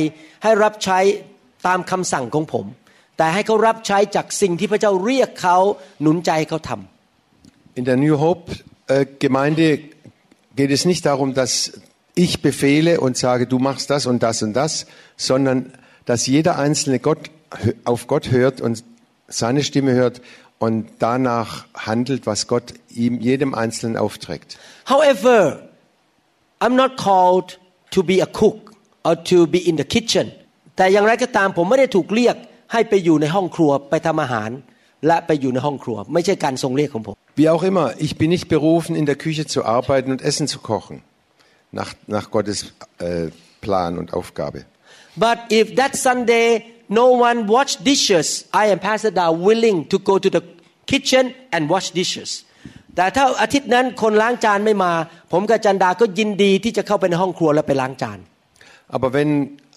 [0.42, 0.98] ให้รับใช้
[1.66, 2.66] ตามคำสั่งของผม
[3.16, 5.58] แต่ให้เขารับใช้จากสิ่งที่พระเจ้าเรียกเขา
[6.02, 8.44] หนุนใจให้เขาทำ In der New Hope
[8.94, 9.66] äh, Gemeinde
[10.54, 11.80] geht es nicht darum, dass
[12.14, 15.72] ich befehle und sage, du machst das und das und das, sondern
[16.06, 17.30] dass jeder Einzelne Gott,
[17.84, 18.82] auf Gott hört und
[19.28, 20.22] seine Stimme hört
[20.58, 24.58] und danach handelt, was Gott ihm, jedem Einzelnen aufträgt.
[24.88, 25.68] However
[26.60, 27.58] I'm not called
[27.90, 28.72] to be a cook
[29.04, 30.32] or to be in the kitchen
[30.76, 32.36] แต่อย่างไรก็ตามผมไม่ได้ถูกเรียก
[32.72, 34.50] ให้ไปอยู่ในห้องครัวไปทำอาหาร
[35.06, 40.22] และไปอยู่ในห้องครัว ไม่ใช่การทรงเรียกของผม Wie auch immer, ich bin nicht berufen, in der Küche zu arbeiten und
[40.22, 41.02] Essen zu kochen,
[41.70, 43.28] nach, nach Gottes äh,
[43.60, 44.64] Plan und Aufgabe.
[45.16, 46.46] but if that Sunday
[46.88, 50.42] no one wash dishes I am Pastor Da willing to go to the
[50.92, 52.30] kitchen and wash dishes
[52.96, 54.92] แต่ถ้าอาทิตย์นั้นคนล้างจานไม่มา
[55.32, 58.18] ผมกับจันดาก็ยินดีที่จะเข้าไปในห้องครัวและไปล้างจาน
[58.96, 59.30] Aber wenn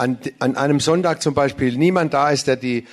[0.04, 0.12] an,
[0.46, 2.84] an einem Sonntag zum Beispiel niemand da ist, der die äh,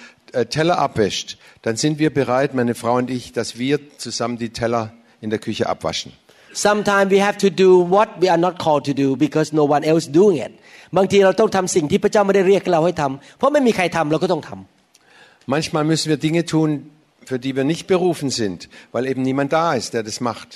[0.50, 4.92] Teller abwäscht, dann sind wir bereit, meine Frau und ich, dass wir zusammen die Teller
[5.20, 6.12] in der Küche abwaschen.
[6.52, 9.84] Sometimes we have to do what we are not called to do because no one
[9.84, 10.52] else doing it
[10.96, 16.68] บางทีเราต้องทำสิ่งที่พระเจ้าไม่ได้เรียกเราให้ทำเพราะไม่มีใครทำเราก็ต้องทำ Manchmal müssen wir Dinge tun,
[17.28, 18.58] für die wir nicht berufen sind,
[18.92, 20.50] weil eben niemand da ist, der das macht.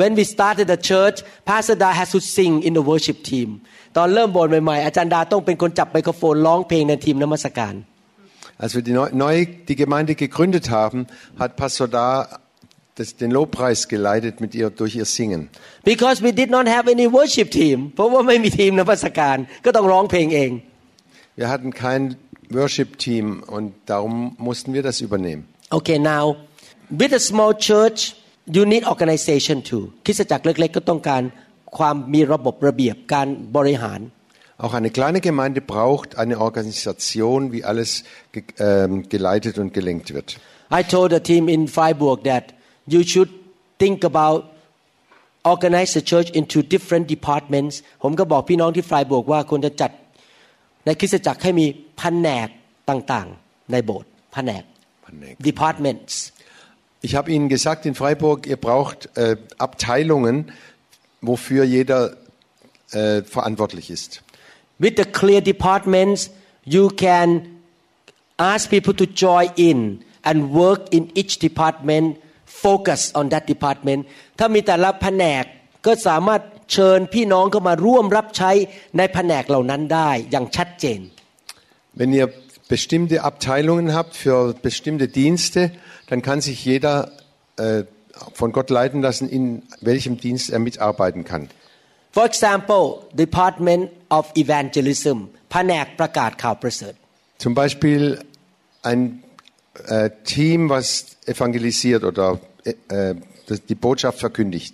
[0.00, 1.18] When we started the church
[1.50, 3.48] Pastor Da has to sing in the worship team
[3.96, 7.74] ตอนเริ่มโบสถ์ใหม่ๆอาจารย์ดาต้องเป็นคนจับไมโครโฟนร้องเพลงในทีมนมัสการ
[8.58, 11.06] Als wir die neu, neu die Gemeinde gegründet haben,
[11.38, 12.08] hat Pastor da
[12.94, 15.48] das, den Lobpreis geleitet mit ihr durch ihr Singen.
[15.84, 20.52] because we did not have any worship team เพราะว่าไม่มีทีมนมัสการก็ต้องร้องเพลงเอง
[21.40, 22.02] Wir hatten kein
[22.58, 24.14] Worship-Team und darum
[24.48, 25.42] mussten wir das übernehmen.
[25.78, 26.24] Okay now
[27.00, 28.00] with a small church
[28.56, 31.22] you need organization too คริสตจักรเล็ก ๆ ก็ต้องการ
[31.76, 34.00] ความมีระบบระเบียบการบริหาร
[34.58, 40.38] Auch eine kleine Gemeinde braucht eine Organisation, wie alles ge ähm, geleitet und gelenkt wird.
[40.70, 42.54] I told the team in Freiburg that
[42.86, 43.30] you should
[43.78, 44.44] think about
[45.44, 49.90] organize the church into different departments ผมก็บอกพี่น้องที่ไฟบวกว่าควรจะจัด
[50.84, 51.66] ในคริสตจักรให้มี
[51.98, 52.48] แผนก
[52.90, 54.62] ต่างๆ ในโบสถ์แผนก
[55.50, 56.14] departments
[57.06, 60.36] Ich habe Ihnen gesagt in Freiburg, ihr braucht äh, Abteilungen,
[61.20, 62.16] wofür jeder
[62.92, 64.22] äh, verantwortlich ist.
[64.82, 66.20] with the clear departments
[66.74, 67.28] you can
[68.52, 69.78] ask people to join in
[70.28, 72.06] and work in each department
[72.64, 74.00] focus on that department
[74.38, 75.44] ถ้ามีแต่ละแผนก
[75.86, 76.40] ก็สามารถ
[76.72, 78.50] เชิญพี่น้องเข้ามาร่วมรับใช้
[78.98, 81.00] ในแผนกเหล่านั้นได้อย่างชัดเจน
[82.00, 82.28] Wenn ihr
[82.74, 85.60] bestimmte Abteilungen habt für bestimmte Dienste,
[86.08, 87.12] dann kann sich jeder
[87.58, 87.82] äh,
[88.32, 91.50] von Gott leiten lassen, in welchem Dienst er mitarbeiten kann.
[92.16, 92.84] For example
[93.24, 93.82] Department
[94.18, 95.18] of Evangelism
[95.52, 96.94] แผนกประกาศข่าวประเสริฐ
[97.44, 98.02] Zum Beispiel
[98.90, 99.00] ein
[99.96, 100.86] äh, Team, was
[101.32, 102.26] evangelisiert oder
[102.64, 103.14] äh, äh,
[103.48, 104.72] das- die Botschaft verkündigt.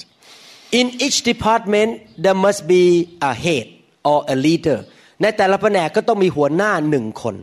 [0.81, 1.91] In each department
[2.25, 2.83] there must be
[3.31, 3.67] a head
[4.11, 4.79] or a leader
[5.23, 7.37] ในแต่ละแผนกก็ต้องมีหัวหน้าหนึ่งคน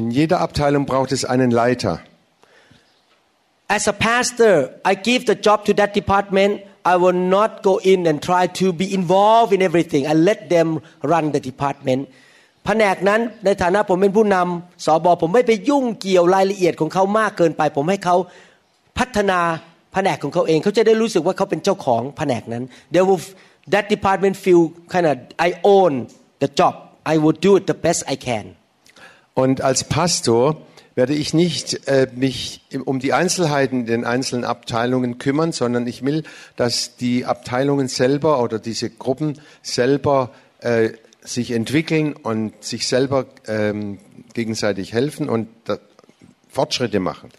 [0.00, 1.94] In jeder Abteilung braucht es einen Leiter.
[3.76, 6.52] As a pastor, I give the job to that department.
[6.92, 10.02] I will not go in and try to be involved in everything.
[10.12, 10.68] I let them
[11.12, 12.02] run the department.
[12.66, 18.16] แผนกนั้นในฐานะผมเป็นผู้นำสอบอผมไม่ไปยุ่งเกี่ยวรายละเอียดของเขามากเกินไป ผมให้เขา
[18.98, 19.40] พัฒนา
[19.92, 23.22] แผนกของเขาเอง เขาจะได้รู้สึกว่าเขาเป็นเจ้าของแผนกนั้น They will
[23.72, 24.62] that department feel
[24.92, 25.92] kind of I own
[26.42, 26.74] the job.
[27.12, 28.46] I will do it the best I can.
[29.42, 30.40] Und als Pastor
[30.94, 35.86] werde ich nicht äh, mich im- um die Einzelheiten in den einzelnen Abteilungen kümmern, sondern
[35.86, 36.24] ich will,
[36.56, 40.90] dass die Abteilungen selber oder diese Gruppen selber äh,
[41.22, 43.98] sich entwickeln und sich selber ähm,
[44.32, 45.78] gegenseitig helfen und da
[46.48, 47.30] Fortschritte machen.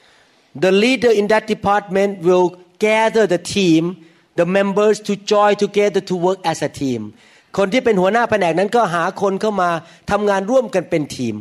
[0.54, 3.98] The leader in that department will gather the team,
[4.36, 7.14] the members to join together to work as a team.
[7.58, 9.70] คนที่เป็นหัวหน้าแผนกนั้นก็หาคนเข้ามา
[10.12, 11.36] ทำงานร่วมกันเป็นทีม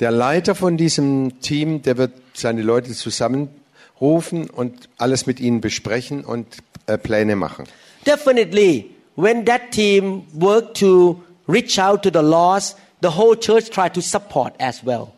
[0.00, 6.24] Der Leiter von diesem Team, der wird seine Leute zusammenrufen und alles mit ihnen besprechen
[6.24, 6.46] und
[6.86, 7.66] äh, Pläne machen.
[8.04, 13.88] Definitely when that team work to reach out to the lost the whole church try
[13.88, 15.12] to support as well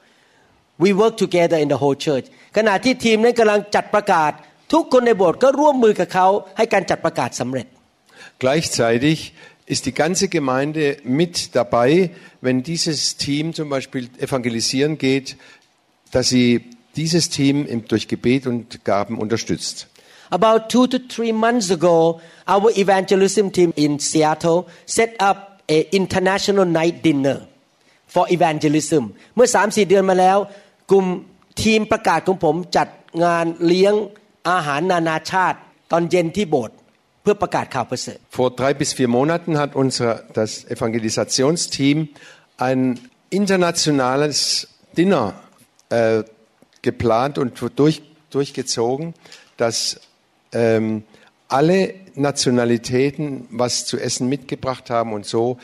[0.78, 4.32] we work together in the whole church ขณะที่ทีมนั้นกำลังจัดประกาศ
[4.72, 7.66] ทุกคนในโบสถ์ก็ร่วมมือกับเขาให้การจัดประกาศสำเร็จ
[8.42, 9.18] Gleichzeitig
[9.70, 15.36] ist die ganze Gemeinde mit dabei, wenn dieses Team zum Beispiel evangelisieren geht,
[16.12, 16.48] dass sie
[16.96, 19.88] dieses Team im- durch Gebet und Gaben unterstützt.
[20.30, 25.38] About two to three months ago, our evangelism team in Seattle set up
[25.68, 27.38] a international night dinner
[28.14, 29.02] for evangelism
[29.34, 30.38] เมื่อสามสี่เดือนมาแล้ว
[30.90, 31.06] กลุ่ม
[31.62, 32.88] ทีมประกาศของผมจัด
[33.24, 33.94] งานเลี้ยง
[34.50, 35.58] อาหารนานาชาติ
[35.92, 36.76] ตอนเย็นที่โบสถ์
[37.22, 42.08] เพื่อประกาศข่าวประเสริฐ Vor drei bis vier Monaten hat unser, das Evangelisationsteam
[42.68, 42.80] ein
[43.30, 45.34] internationales Dinner
[45.90, 46.22] äh,
[46.82, 49.14] geplant und durch, durchgezogen,
[49.56, 50.00] dass
[50.52, 51.02] ähm,
[51.48, 55.58] alle Nationalitäten was zu essen mitgebracht haben und so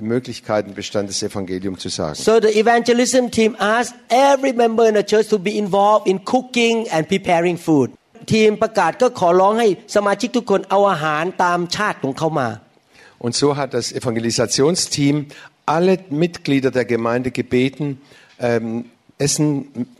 [0.00, 2.14] Möglichkeiten bestand, das Evangelium zu sagen.
[2.14, 6.88] So the evangelism team asked every member in the church to be involved in cooking
[6.90, 7.90] and preparing food
[8.32, 12.48] ทีมประกาศก็ขอร้องให้สมาชิกทุกคนเอาอาหารตามชาติของเขามา
[13.24, 15.26] Und so hat das Evangelisationsteam
[15.66, 18.00] alle Mitglieder der Gemeinde gebeten,
[18.38, 18.84] ähm,
[19.18, 19.48] Essen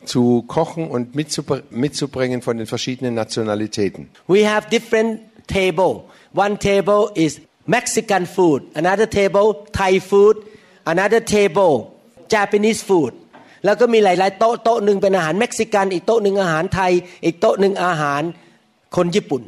[0.04, 4.08] zu kochen und mitzubr- mitzubringen von den verschiedenen Nationalitäten.
[4.28, 6.04] We have different table.
[6.32, 10.37] One table is Mexican food, another table Thai food,
[10.84, 11.92] another table
[12.30, 13.12] Japanese food.
[13.64, 16.92] แล้วก็มีหลาย ๆ โต๊ะโต๊ะหนึ่งเป็นอาหารเม็กซิกัน อีกโต๊ะหนึ่งอาหารไทย
[17.24, 18.22] อีกโต๊ะหนึ่งอาหาร
[18.96, 19.42] คนญี่ปุ่น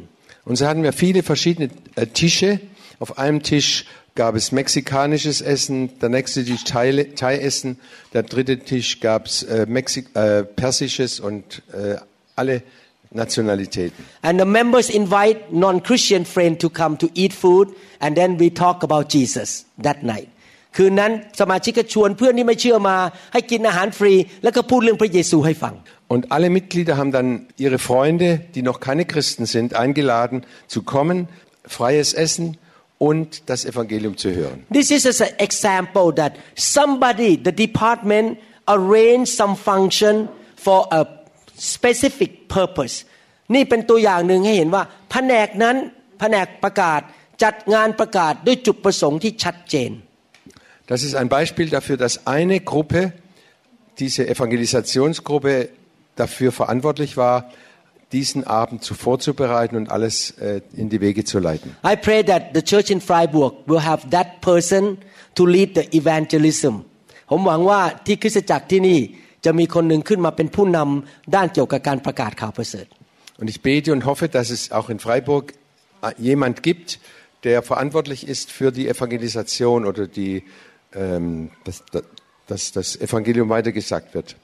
[0.47, 2.59] Und so hatten wir viele verschiedene äh, Tische.
[2.99, 3.85] Auf einem Tisch
[4.15, 7.77] gab es mexikanisches Essen, der nächste Tisch Thai- Thai-Essen,
[8.13, 11.95] der dritte Tisch gab es äh, Mexi- äh, persisches und äh,
[12.35, 12.63] alle
[13.11, 14.03] Nationalitäten.
[14.23, 17.67] And the members invite non-Christian friend to come to eat food
[17.99, 20.27] and then we talk about Jesus that night
[20.76, 22.96] คืนนั้นสมาชิกก็ชวนเพื่อนที่ไม่เชื่อมา
[23.32, 25.74] ให้กินอาหารฟรี แล้วก็พูดเรื่องพระเยซูให้ฟัง
[26.14, 27.30] Und alle Mitglieder haben dann
[27.64, 31.18] ihre Freunde, die noch keine Christen sind, eingeladen zu kommen,
[31.76, 32.46] freies Essen
[33.08, 34.58] und das Evangelium zu hören.
[34.78, 38.38] This is just an example that somebody the department
[38.74, 41.02] arrange some function for a
[41.74, 42.96] specific purpose
[43.54, 45.76] นี่เป็นตัวอย่างหนึ่งให้เห็นว่าแผนกนั้น
[46.20, 47.00] แผนกประกาศ
[47.42, 49.90] จัดงานประกาศด้วยจุดประสงค์ที่ชัดเจน
[50.87, 53.13] Das ist ein Beispiel dafür, dass eine Gruppe,
[53.99, 55.69] diese Evangelisationsgruppe,
[56.15, 57.49] dafür verantwortlich war,
[58.11, 61.75] diesen Abend zu vorzubereiten und alles äh, in die Wege zu leiten.
[61.85, 64.97] I pray that the church in Freiburg will have that person
[65.35, 66.73] to lead the evangelism
[67.29, 68.99] ผมหวังว่าที่คริสตจักรที่นี่
[69.45, 72.87] จะมีคนหนึ่งขึ้นมาเป็นผู้นำด้านเกี่ยวกับการประกาศข่าวประเสริฐ
[73.39, 75.43] Und ich bete und hoffe, dass es auch in Freiburg
[76.03, 76.99] äh, jemand gibt,
[77.43, 80.43] der verantwortlich ist für die Evangelisation oder die,
[80.95, 81.83] ähm, dass,
[82.47, 84.35] dass das Evangelium weitergesagt wird.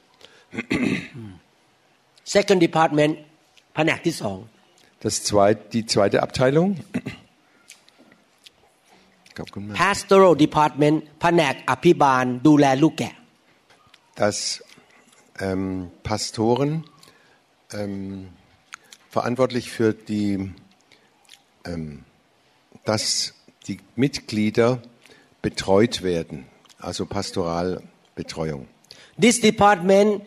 [2.23, 3.13] Second department
[3.75, 4.37] แผนกที่สอง
[5.05, 6.69] Das zweit, die zweite Abteilung.
[9.83, 13.13] pastoral department แผนกอภิบาลดูแลลูกแกะ
[14.21, 14.37] dass
[15.39, 16.71] ähm, Pastoren
[17.71, 18.29] ähm,
[19.09, 20.51] verantwortlich für die,
[21.65, 22.03] ähm,
[22.85, 23.33] dass
[23.67, 24.81] die Mitglieder
[25.41, 26.45] betreut werden,
[26.79, 28.67] also Pastoralbetreuung.
[29.17, 30.23] This department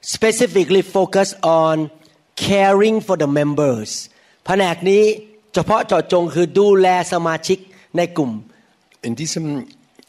[0.00, 1.90] specifically focus on
[2.36, 3.90] caring for the members
[4.46, 5.02] แผนกนี้
[5.54, 7.58] เฉพาะเจาะจงคือดูแลสมาชิก
[7.96, 8.32] ในกลุ่ม
[9.08, 9.46] In, diesem,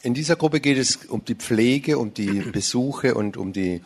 [0.07, 3.81] in dieser Gruppe geht es um die Pflege, um die Besuche und um die,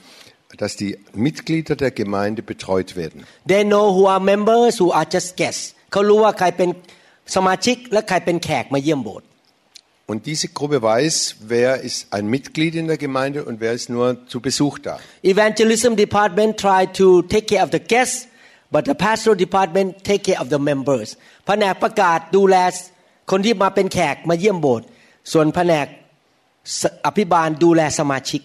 [0.61, 3.19] dass die Mitglieder der Gemeinde betreut werden.
[3.47, 6.69] They know who are members who are just guests เขารู้ว่าใครเป็น
[7.35, 9.27] สมาชิกและใครเป็นแขกมาเยี่ยมโบสถ์
[10.07, 14.25] Und diese Gruppe weiß, wer ist ein Mitglied in der Gemeinde und wer ist nur
[14.27, 14.99] zu Besuch da.
[15.21, 18.27] Evangelism department try to take care of the guests
[18.71, 21.09] but the pastoral department take care of the members
[21.45, 22.55] แผนกประกาศดูแล
[23.31, 24.87] คนที่มาเป็นแขกมาเยี่ยมโบสถ์
[25.31, 25.87] ส่วนแผนก
[27.05, 28.41] อภิบาลดูแลสมาชิก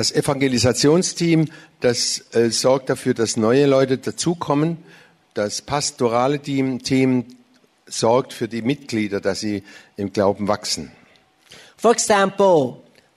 [0.00, 1.38] Das Evangelisationsteam,
[1.80, 1.98] das
[2.32, 4.78] äh, sorgt dafür, dass neue Leute dazukommen.
[5.34, 7.24] Das pastorale Team, Team
[7.92, 9.62] sorgt für die Mitglieder, dass sie
[9.96, 10.92] im Glauben wachsen.
[11.76, 12.56] For example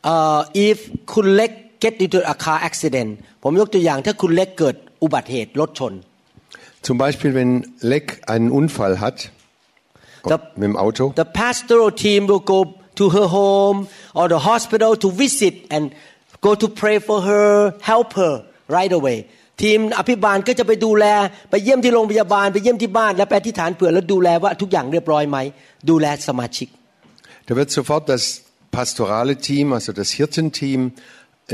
[0.05, 0.77] uh, if
[1.13, 1.51] คุณเล็ก
[1.84, 3.12] get into a car accident
[3.43, 5.93] ผมยกตัวอย่างถ้าคุณเล็กเกิดอุบัติเหตุรถชน
[6.88, 7.51] Zum Beispiel, wenn
[7.93, 9.17] Leck einen Unfall hat
[10.31, 12.60] Da- mit dem Auto, the pastoral team will go
[12.99, 13.79] to her home
[14.19, 15.84] or the hospital to visit and
[16.47, 17.49] go to pray for her
[17.91, 18.34] help her
[18.77, 19.17] right away
[19.62, 21.05] ทีมอภิบาลก็จะไปดูแล
[21.49, 25.38] ไปเยี่ยมที่โรงพยาบาล ไปเยี่ยมที่บ้าน และไปอธิษฐานเผื่อแล้วดูแลว่าทุกอย่างเรียบร้อยไหม
[25.89, 26.67] ดูแลสมาชิก
[27.47, 28.23] da wird sofort das
[28.77, 30.79] pastorale Team, also das Hirtenteam,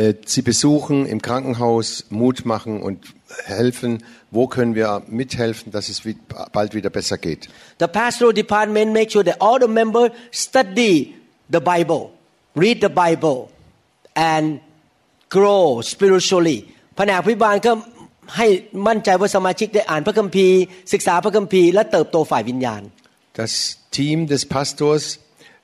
[0.01, 1.87] äh, sie besuchen im Krankenhaus,
[2.21, 2.97] Mut machen und
[3.45, 3.91] helfen,
[4.35, 4.89] wo können wir
[5.21, 6.17] mithelfen, dass es wi-
[6.57, 7.41] bald wieder besser geht.
[7.83, 10.11] The pastoral department make sure that all the members
[10.45, 10.93] study
[11.55, 12.03] the Bible,
[12.63, 13.39] read the Bible,
[14.33, 14.45] and
[15.35, 16.59] grow spiritually
[16.97, 17.71] แผนกพิบาลก็
[18.37, 18.47] ให้
[18.87, 20.57] มั่นใจว่าสมาชิกได้อ่านพระคัมภีร์
[20.93, 22.81] ศึกษาพระคัมภีร์และเติบโตฝ่ายวิญญาณ
[23.41, 23.53] Das
[23.97, 25.03] Team des Pastors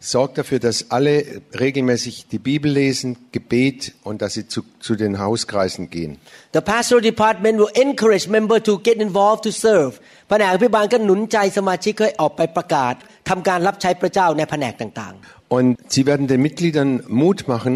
[0.04, 5.18] sorgt dafür, dass alle regelmäßig die Bibel lesen, Gebet und dass sie zu, zu den
[5.18, 6.18] Hauskreisen gehen.
[6.52, 9.94] The pastoral department will encourage member to get involved to serve
[10.30, 12.94] แผนกพิบาลก็หนุนใจสมาชิกให้ออกไปประกาศ
[13.30, 15.16] ทำการรับใช้พระเจ้าในแผนกต่าง
[15.58, 17.74] Und sie werden den Mitgliedern Mut machen,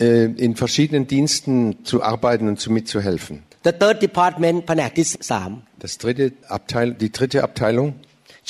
[0.00, 3.34] äh, in verschiedenen Diensten zu arbeiten und zu mitzuhelfen.
[3.60, 5.50] ๆ The third department แผนกที่สาม
[5.84, 7.88] Das dritte Abteil, die dritte Abteilung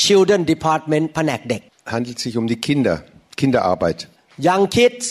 [0.04, 1.62] Children department แผนกเด็ก
[1.94, 2.96] handelt sich um die Kinder,
[3.40, 3.98] Kinderarbeit.
[4.50, 5.04] young kids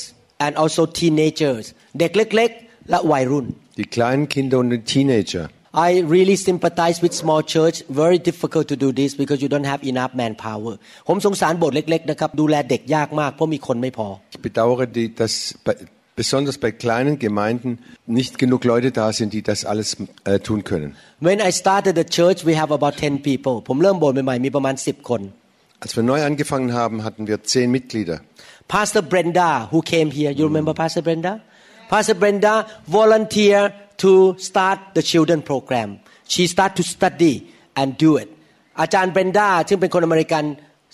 [0.45, 1.65] and also teenagers
[1.99, 3.45] เด็กเล็ก ๆ และวัยรุ่น
[3.81, 5.43] Die kleinen Kinder und die Teenager.
[5.87, 9.81] I really sympathize with small church very difficult to do this because you don't have
[9.91, 10.73] enough manpower
[11.07, 15.33] ผมสงสารโบสถ์เล็ก ๆ นะครับ ดูแลเด็กยากมาก เพราะมีคนไม่พอ Ich bedauere, die, dass
[15.65, 15.73] bei,
[16.15, 20.95] besonders bei kleinen Gemeinden nicht genug Leute da sind, die das alles äh, tun können.
[21.19, 25.21] When I started the church we have about 10 people ผมเริ่มโบสถ์ใหม่ๆมีประมาณ 10 คน
[25.83, 28.17] Als wir neu angefangen haben, hatten wir zehn Mitglieder.
[28.75, 31.33] Pastor Brenda who came here you remember Pastor Brenda
[31.93, 32.53] Pastor Brenda
[32.99, 33.59] volunteer
[34.03, 34.11] to
[34.49, 35.89] start the children program
[36.33, 37.35] she start to study
[37.79, 38.29] and do it
[38.81, 40.43] อาจารย์เบรนดาซึ่งเป็นคนอเมริกัน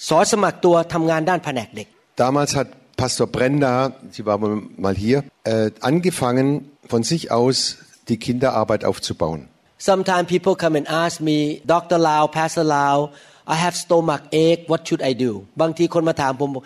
[0.08, 1.88] สอนสมัครตัวทำงานด้านแผนกเด็ก
[2.22, 7.78] Damals hat Pastor Brenda, sie war mal hier, äh, angefangen, von sich aus
[8.10, 9.48] die Kinderarbeit aufzubauen.
[9.78, 11.98] Sometimes people come and ask me Dr.
[11.98, 13.10] Lau Pastor Lau
[13.48, 16.64] I have stomach ache what should I do บางทีคนมาถามผมบอก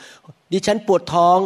[0.52, 1.38] ดิฉันปวดท้อง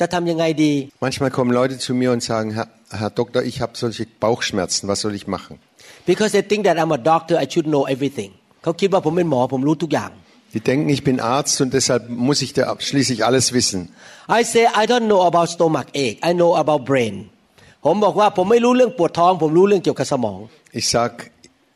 [0.00, 0.72] จะทำยังไงดี
[1.04, 2.68] Manchmal kommen Leute zu mir und sagen, Herr,
[3.00, 5.54] Herr Doktor, ich habe solche Bauchschmerzen, was soll ich machen?
[6.10, 8.30] because they think that I'm a doctor I should know everything
[8.62, 10.10] เขาคิดว่าผมเป็นหมอผมรู้ทุกอย่าง
[10.54, 13.80] Die denken, ich bin Arzt und deshalb muss ich da schließlich alles wissen.
[14.28, 17.14] I say I don't know about stomach ache I know about brain
[17.84, 20.38] ผมบอกว่าผมไม่รู้เรื่องปวดท้อง ผมรู้เรื่องเกี่ยวกับสมอง
[20.80, 21.12] Ich sag,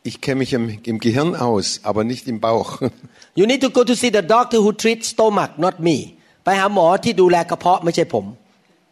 [0.09, 2.71] ich kenne mich im, im Gehirn aus, aber nicht im Bauch.
[3.39, 5.97] You need to go to see the doctor who treats stomach not me
[6.45, 8.25] ไปหาหมอที่ดูแลกระเพาะไม่ใช่ผม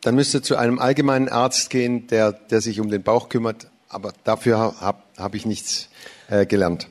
[0.04, 3.60] Dann müsst ihr zu einem allgemeinen Arzt gehen, der, der sich um den Bauch kümmert,
[3.88, 4.54] aber dafür
[4.86, 5.88] habe hab ich nichts
[6.30, 6.86] äh, gelernt.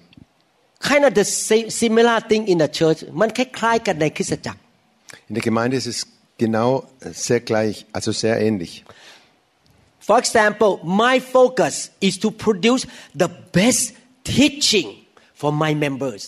[0.88, 4.60] Kind of the same similar thing in the church มันคล้ายๆกันในคริสตจักร
[5.28, 5.98] In der Gemeinde ist es
[6.44, 8.72] genau äh, sehr gleich, also sehr ähnlich.
[10.08, 10.70] For example
[11.04, 11.74] my focus
[12.08, 12.82] is to produce
[13.22, 13.82] the best
[14.36, 14.88] teaching
[15.40, 16.22] for my members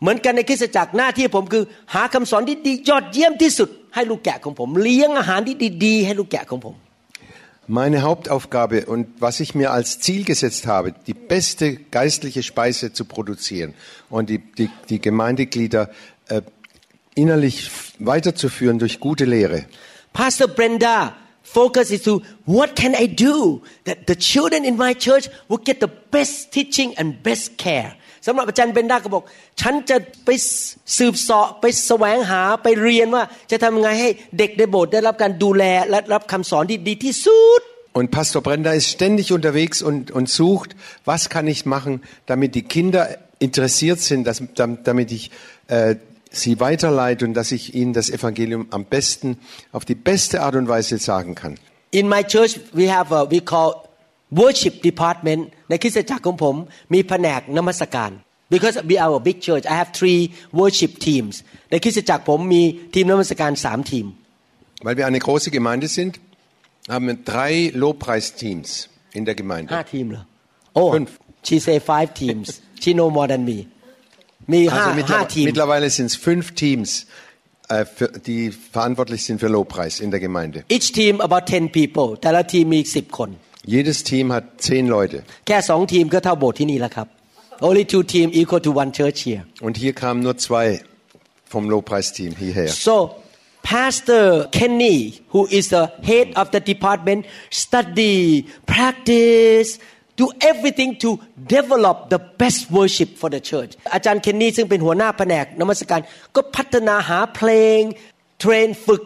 [0.00, 1.64] เหมือนกันในคริสตจักรหน้าที่ผมคือ
[1.94, 6.74] หาคำสอนที่ดียอดเยี่ยมที่สุดให้ลูกแกะของผม เลี้ยงอาหารที่ดีๆให้ลูกแกะของผม
[7.66, 13.06] Meine Hauptaufgabe und was ich mir als Ziel gesetzt habe, die beste geistliche Speise zu
[13.06, 13.74] produzieren
[14.10, 15.90] und die, die, die Gemeindeglieder
[16.28, 16.42] äh,
[17.14, 19.64] innerlich weiterzuführen durch gute Lehre.
[20.12, 25.30] Pastor Brenda focus is to what can I do that the children in my church
[25.48, 27.94] will get the best teaching and best care
[28.25, 29.23] สำหรับอาจารย์เบนดาก็บอก
[29.61, 30.29] ฉันจะไป
[30.97, 37.61] สืบเสาะไปแสวงหาไปเรียนว่า จะทำยังไงให้เด็กในโบสถ์ได้รับการดูแลและรับคำสอนที่ดีที่สุด
[37.99, 42.61] Und Pastor Brenda ist ständig unterwegs und, und sucht, was kann ich machen, damit die
[42.61, 45.31] Kinder interessiert sind, dass, damit ich
[45.67, 45.95] äh,
[46.29, 49.37] sie weiterleite und dass ich ihnen das Evangelium am besten,
[49.71, 51.55] auf die beste Art und Weise sagen kann.
[51.91, 53.73] In my church we have a we call
[54.40, 56.54] worship department ในคริสตจักรของผม
[56.94, 58.10] มีแผนกนมัสการ
[58.54, 60.20] because we are a big church I have three
[60.60, 61.34] worship teams
[61.70, 62.62] ในคริสตจักรผมมี
[62.94, 64.06] ทีมนมัสการสามทีม
[64.86, 66.12] Weil wir eine große Gemeinde sind,
[66.94, 68.68] haben wir drei Lobpreisteams
[69.18, 69.68] in der Gemeinde.
[69.74, 70.22] ห้าทีมเหรอ
[70.74, 71.10] โอ้ Fünf.
[71.48, 72.46] she say five teams
[72.82, 73.58] she know more than me
[74.52, 76.88] มีห้า Also ห้า mittler ทีม mittlerweile sind es fünf Teams,
[77.74, 78.42] äh, für, die
[78.76, 80.58] verantwortlich sind für Lobpreis in der Gemeinde.
[80.76, 83.30] each team about 10 people แต่ละทีมมีสิบคน
[83.73, 85.19] Jedes Team hat zehn Leute.
[85.47, 87.07] แค่สองทีมก็เท่าโบสถ์ที่นี่แล้วครับ
[87.67, 90.65] only two team equal to one church here Und hier kamen nur zwei
[91.53, 92.69] vom Lobpreisteam hierher.
[92.87, 92.95] So,
[93.63, 94.97] Pastor Kenny,
[95.33, 99.79] who is the head of the department, study, practice,
[100.15, 101.19] do everything to
[101.55, 103.71] develop the best worship for the church.
[103.93, 105.99] อาจารย์เคนนี่ซึ่งเป็นหัวหน้าแผนกนมัสการ
[106.35, 107.79] ก็พัฒนาหาเพลง
[108.39, 109.01] เทรนฝึก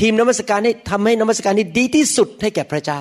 [0.00, 3.00] ทีมนมัสการให้ทำให้นมัสการนี้ดีที่สุดให้แก่พระเจ้า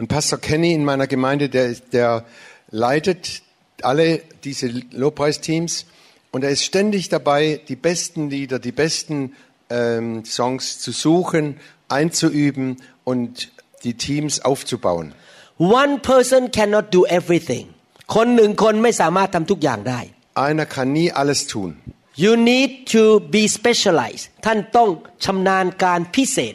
[0.00, 2.24] Und Pastor Kenny in meiner Gemeinde, der, der
[2.70, 3.42] leitet
[3.82, 5.86] alle diese Lobpreisteams
[6.32, 9.34] und er ist ständig dabei, die besten Lieder, die besten
[9.70, 13.52] ähm, Songs zu suchen, einzuüben und
[13.84, 15.14] die Teams aufzubauen.
[15.58, 17.66] One person cannot do everything
[18.14, 20.00] คนหนึ่งคนไม่สามารถทำทุกอย่างได้
[20.46, 21.70] Einer kann nie alles tun.
[22.24, 23.02] You need to
[23.34, 24.88] be specialized ท่านต้อง
[25.24, 26.54] ชำนาญการพิเศษ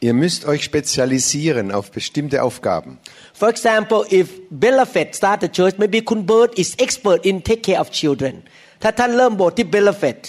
[0.00, 2.98] Ihr müsst euch spezialisieren auf bestimmte Aufgaben.
[3.40, 7.88] For example if Belafet start a church maybe คุณเบิร์ต is expert in take care of
[8.00, 8.34] children
[8.82, 10.20] ถ้าท่านเริ่มโบสถ์ที่ Belafet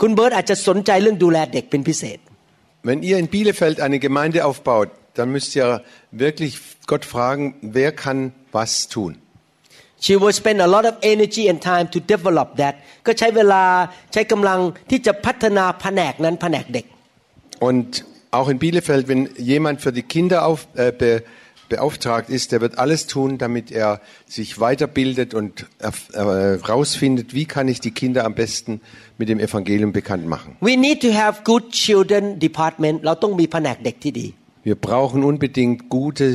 [0.00, 2.18] คุณเบิร์ตอาจจะสนใจเรื่องดูแลเด็กเป็นพิเศษ
[2.88, 5.68] Wenn ihr in Bielefeld eine Gemeinde aufbaut, dann müsst ihr
[6.12, 6.52] wirklich
[6.90, 8.18] Gott fragen, wer kann
[8.52, 9.12] was tun.
[10.00, 12.74] She will spend a lot of energy and time to develop that
[13.06, 13.62] ก็ใช้เวลา
[14.12, 16.86] ใช้กำลังที่จะพัฒนาแผนกนั้นแผนกเด็ก
[17.68, 17.90] Und
[18.32, 21.22] auch in Bielefeld, wenn jemand für die Kinder auf, äh, be,
[21.68, 25.66] beauftragt ist, der wird alles tun, damit er sich weiterbildet und
[26.12, 28.80] herausfindet, äh, wie kann ich die Kinder am besten
[29.18, 30.56] mit dem Evangelium bekannt machen.
[30.60, 34.26] We need to have good children department เราต้องมีแผนกเด็กที่ดี
[34.68, 36.28] Wir brauchen unbedingt gute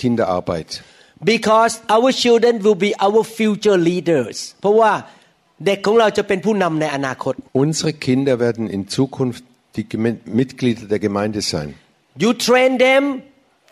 [0.00, 0.70] Kinderarbeit.
[1.34, 4.92] because our children will be our future leaders เพราะว่า
[5.66, 7.34] เด็กของเราจะเป็นผู้นำในอนาคต
[7.64, 9.42] Unsere Kinder werden in Zukunft
[9.76, 11.68] die Geme- Mitglieder der Gemeinde sein.
[12.24, 13.02] you train them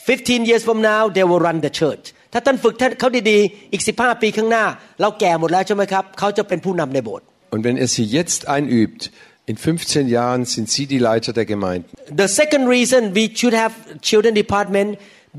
[0.07, 4.65] 15 years from now they will run the church ถ้าท่านฝึกท่านเขาดีๆ อีก 15 ปีข้างหน้า
[5.01, 7.25] เราแก่หมดแล้วใช่ไหมครับ เขาจะเป็นผู้นำในโบสถ์
[7.55, 9.03] Und wenn er sie jetzt einübt,
[9.51, 11.87] in 15 Jahren sind sie die Leiter der Gemeinde.
[12.23, 13.73] The second reason we should have
[14.09, 14.91] children department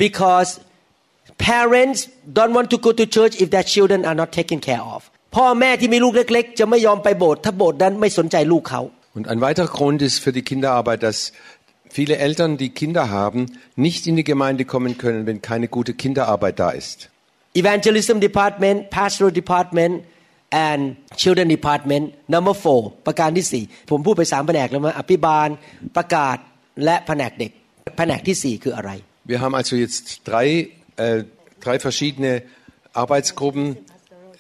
[0.05, 0.49] because
[1.37, 1.99] parents
[2.37, 4.99] don't want to go to church if their children are not taken care of
[5.35, 8.81] พ่อแม่ที่มีลูกเล็ก ๆ จะไม่ยอมไปโบสถ์ถ้าโบสถ์นั้นไม่สนใจลูกเขา
[9.13, 11.33] Und ein weiterer Grund ist für die Kinderarbeit, dass
[11.89, 13.41] viele Eltern, die Kinder haben,
[13.75, 17.09] nicht in die Gemeinde kommen können, wenn keine gute Kinderarbeit da ist.
[17.63, 20.03] evangelism department pastoral department
[20.67, 20.81] and
[21.15, 25.47] children department number four ประการที่สี่ผมพูดไปสามแผนกแล้วมั้ยอภิบาล
[25.97, 26.37] ประกาศ
[26.85, 27.51] และแผนกเด็ก
[27.97, 28.91] แผนกที่สี่คืออะไร
[29.31, 30.47] Wir haben also jetzt drei,
[31.05, 31.17] äh,
[31.65, 32.31] drei verschiedene
[33.03, 33.65] Arbeitsgruppen.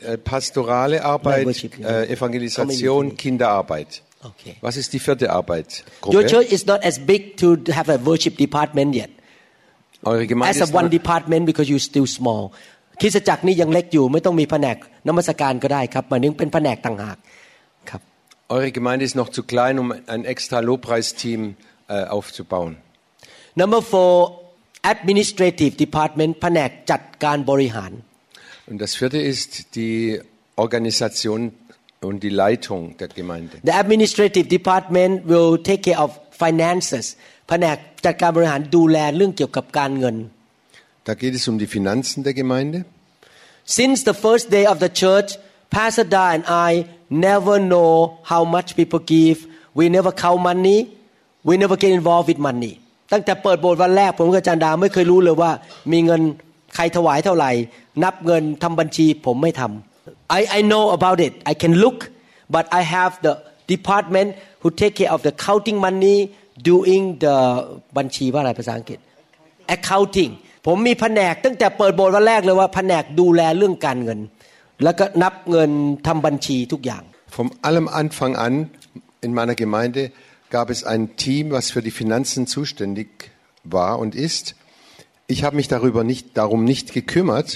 [0.01, 1.87] Äh, pastorale Arbeit, Worship, ja.
[1.89, 3.17] äh, Evangelisation, Community.
[3.23, 3.91] Kinderarbeit.
[4.23, 4.53] Okay.
[4.61, 6.25] Was ist die vierte Your Arbeitsgruppe?
[6.33, 9.11] church is not as big to have a worship department yet
[10.03, 12.43] Eure Gemeinde as a ist one noch, department because you still small
[13.01, 14.77] คริสตจักรนี่ยังเล็กอยู่ ไม่ต้องมีแผนก
[15.07, 17.17] นมัสการก็ได้ครับหมายถึงเป็นแผนกต่างหาก
[17.89, 18.01] ครับ
[18.55, 21.41] eure Gemeinde ist noch zu klein, um ein extra Lobpreisteam
[21.95, 22.71] äh, aufzubauen.
[23.61, 24.13] number four
[24.93, 27.91] administrative department แผนกจัดการบริหาร
[28.69, 29.97] Und das vierte ist die
[30.65, 31.39] Organisation
[32.07, 33.55] und die Leitung der Gemeinde.
[33.69, 36.09] the administrative department will take care of
[36.43, 37.05] finances
[37.49, 40.15] แผนกจัดการบริหารดูแลเรื่องเกี่ยวกับการเงิน
[41.07, 42.77] Da geht es um die Finanzen der Gemeinde.
[43.79, 45.29] Since the first day of the church,
[45.75, 46.71] Pastor Da and I
[47.09, 47.91] never know
[48.31, 49.37] how much people give.
[49.79, 50.79] We never count money.
[51.49, 52.73] We never get involved with money.
[53.13, 55.51] ตั้งแต่เปิดโบสถ์วันแรกผมกับอาจารย์ดาไม่เคยรู้เลยว่า
[55.91, 56.21] มีเงิน
[56.75, 57.51] ใครถวายเท่าไหร่
[58.03, 59.90] นับเงินทำบัญชีผมไม่ทำ
[60.39, 61.33] I I know about it.
[61.51, 61.99] I can look,
[62.55, 63.33] but I have the
[63.73, 64.29] department
[64.61, 66.17] who take care of the counting money,
[66.69, 67.37] doing the
[67.97, 68.99] บัญชีว่าอะไรภาษาอังกฤษ
[69.75, 70.31] accounting
[70.65, 74.19] ผมมีแผนกตั้งแต่เปิดโบสถ์วันแรกเลยว่าแผนกดูแลเรื่องการเงิน
[74.83, 75.71] แล้วก็นับเงิน
[76.07, 77.03] ทำบัญชีทุกอย่าง
[77.37, 78.53] Vom allem Anfang an
[79.25, 80.01] in meiner Gemeinde
[80.55, 83.09] gab es ein Team, was für die Finanzen zuständig
[83.63, 84.55] war und ist.
[85.27, 87.49] Ich habe mich darüber nicht, darum nicht gekümmert,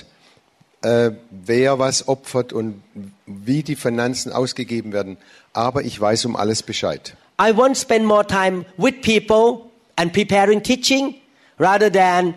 [0.86, 2.82] äh, wer was opfert und
[3.26, 5.18] wie die Finanzen ausgegeben werden.
[5.54, 7.16] Aber ich weiß um alles Bescheid.
[7.40, 11.16] I want to spend more time with people and preparing teaching
[11.60, 12.34] rather than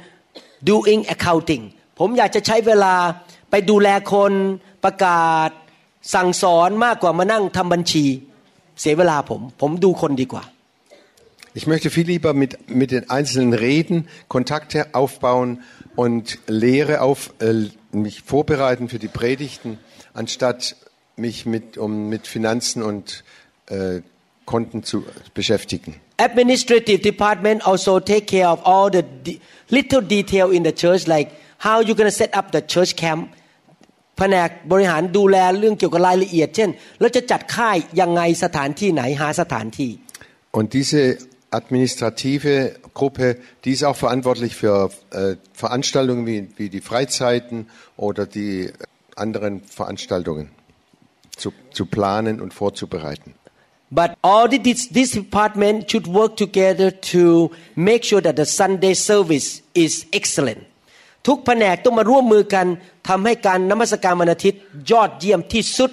[0.63, 1.63] doing accounting
[1.99, 2.95] ผมอยากจะใช้เวลา
[3.51, 4.33] ไปดูแลคน
[4.85, 5.51] ประกาศ
[6.15, 8.05] สั่งสอนมากกว่ามานั่งทำบัญชี
[8.81, 10.45] เสียเวลาผม ผมดูคนดีกว่า
[11.57, 15.63] Ich möchte viel lieber mit, mit den Einzelnen reden, Kontakte aufbauen
[15.95, 19.79] und Lehre auf, äh, mich vorbereiten für die Predigten,
[20.15, 20.77] anstatt
[21.17, 23.25] mich mit, um, mit Finanzen und
[23.69, 24.01] äh,
[24.47, 25.95] Konten zu beschäftigen.
[26.19, 29.41] administrative department also take care of all the de-
[29.71, 31.29] little detail in the church like
[31.59, 33.23] how you gonna set up the church camp
[34.19, 39.91] แผนกบริหารดูแลเรื่องเกี่ยวกับรายละเอียด เช่น เราจะจัดค่ายยังไงสถานที่ไหนหาสถานที่
[40.59, 41.01] Und diese
[41.61, 42.45] administrative
[42.99, 48.71] Gruppe, die ist auch verantwortlich für äh, Veranstaltungen wie, wie die Freizeiten oder die
[49.17, 50.51] anderen Veranstaltungen
[51.37, 53.35] zu, zu planen und vorzubereiten.
[53.91, 59.63] but all this this department should work together to make sure that the Sunday service
[59.75, 60.63] is excellent
[61.27, 62.67] ทุกแผนกต้องมาร่วมมือกัน
[63.09, 65.91] ทำให้การนมัสการวันอาทิตย์ยอดเยี่ยมที่สุด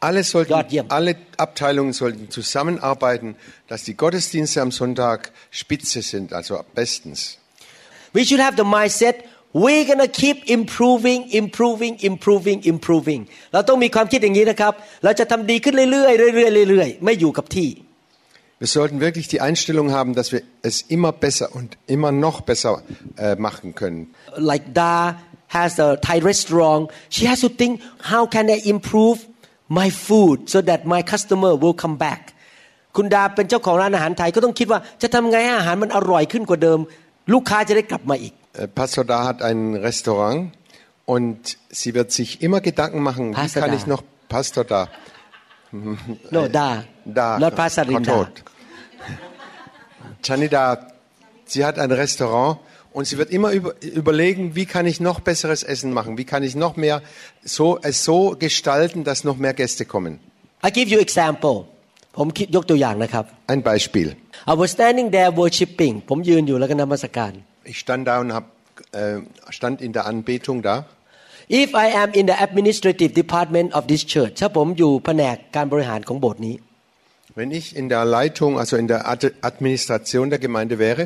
[0.00, 0.84] Alle, sollten, Gott, ja.
[0.88, 3.36] alle Abteilungen sollten zusammenarbeiten,
[3.68, 7.38] dass die Gottesdienste am Sonntag spitze sind, also bestens.
[8.12, 13.20] We should have the mindset we're gonna keep improving improving improving improving
[13.52, 14.72] เราต้องมีความคิดอย่างนี้นะครับ
[15.04, 17.70] เราจะทำดีขึ้นเรื่อยๆเรื่อยๆเรื่อยๆไม่อยู่กับที่
[18.62, 22.82] Wir sollten wirklich die Einstellung haben, dass wir es immer besser und immer noch besser
[23.18, 24.00] äh, machen können.
[24.50, 24.96] like Da
[25.56, 26.82] has a Thai restaurant
[27.14, 27.72] she has to think
[28.12, 29.18] how can I improve
[29.78, 32.22] my food so that my customer will come back
[32.96, 36.78] คุณดาเป็นเจ้าของร้านอาหารไทยก็ต้องคิดว่าจะทำไงให้อาหารมันอร่อยขึ้นกว่าเดิม
[37.32, 40.40] ลูกค้าจะได้กลับมาอีก Äh, Pastor Da hat ein Restaurant
[41.14, 41.38] und
[41.80, 43.76] sie wird sich immer Gedanken machen, Pastor wie kann Da.
[43.78, 44.02] ich noch
[44.34, 44.80] Pastor Da,
[46.36, 46.68] no Da
[47.18, 48.32] Da, not พาสรินดา Tot.
[50.26, 50.64] Janida,
[51.52, 52.52] sie hat ein Restaurant
[52.96, 56.42] und sie wird immer über, überlegen, wie kann ich noch besseres Essen machen, wie kann
[56.42, 57.02] ich noch mehr
[57.42, 60.20] so, es so gestalten, dass noch mehr Gäste kommen.
[60.66, 61.56] I give you example
[62.18, 64.08] ผมคิดยกตัวอย่างนะครับ Ein Beispiel.
[64.52, 67.32] I was standing there worshiping ผมยืนอยู่แล้วก็นมัสการ
[67.72, 68.44] Ich stand da und hab,
[68.92, 69.18] äh,
[69.56, 70.74] stand in der Anbetung da.
[71.62, 76.54] If I am in the administrative department of this church ถ้าผมอยู่แผนกการบริหารของโบสถ์นี้
[77.38, 81.02] Wenn ich in der Leitung, also in der Ad Administration der Gemeinde wäre,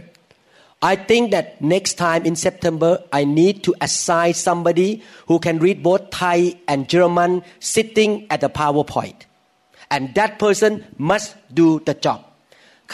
[0.92, 4.90] I think that next time in September I need to assign somebody
[5.28, 6.38] who can read both Thai
[6.70, 7.42] and German
[7.74, 9.18] sitting at the PowerPoint
[9.90, 11.28] and that person must
[11.60, 12.20] do the job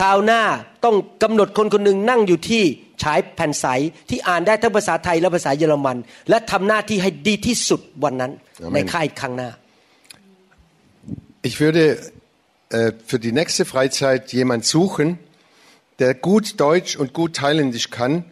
[0.01, 0.43] คราวหน้า
[0.85, 2.63] ต้องกำหนดคนคนหนึ่งนั่งอยู่ที่
[3.03, 3.67] ฉายแผ่นใส
[4.09, 5.97] ที่อ่านได้ทั้งภาษาไทยและภาษาเยอรมัน
[6.29, 8.33] และทำหน้าที่ให้ดีที่สุดวันนั้น
[8.67, 8.73] Amen.
[8.75, 9.51] ในค่ายครั้งหน้า
[11.49, 11.83] ich würde
[12.71, 15.09] äh, für die nächste Freizeit jemand suchen,
[15.99, 18.25] der gut Deutsch und gut Thailändisch kann.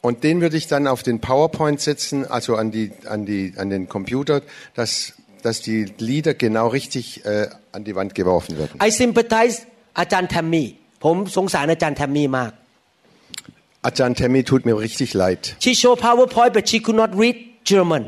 [0.00, 3.68] Und den würde ich dann auf den PowerPoint setzen, also an, die, an, die, an
[3.68, 4.40] den Computer,
[4.74, 5.12] dass,
[5.42, 8.80] dass die Lieder genau richtig äh, an die Wand geworfen werden.
[8.82, 9.66] I sympathize
[9.98, 10.68] อาจารย์แทมมี่
[11.04, 12.52] ผมสงสารอาจารย์แทมมี่มาก
[13.88, 15.42] Ajahn Temi tut mir richtig leid.
[15.58, 17.36] She showed PowerPoint but she could not read
[17.70, 18.04] German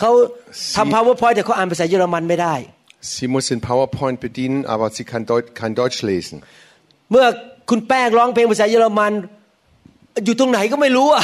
[0.00, 0.10] เขา
[0.76, 2.54] ทำ PowerPoint แต่เขาอ่านภาษาเยอรมันไม่ได้
[3.14, 6.36] Sie muss den PowerPoint bedienen, aber sie kann Deut kein Deutsch lesen.
[7.10, 7.26] เมื่อ
[7.69, 9.13] คุณแป้งร้องเพลงภาษาเยอรมัน
[10.25, 11.23] อยู่ตรงไหนก็ไม่รู้อะ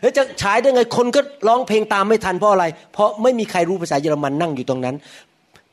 [0.00, 4.94] แล้วจะฉายได้ไงคนก็ร้องเพลงตามไม่ทันเพราะอะไร เพราะไม่มีใครรู้ภาษาเยอรมันนั่งอยู่ตรงนั้น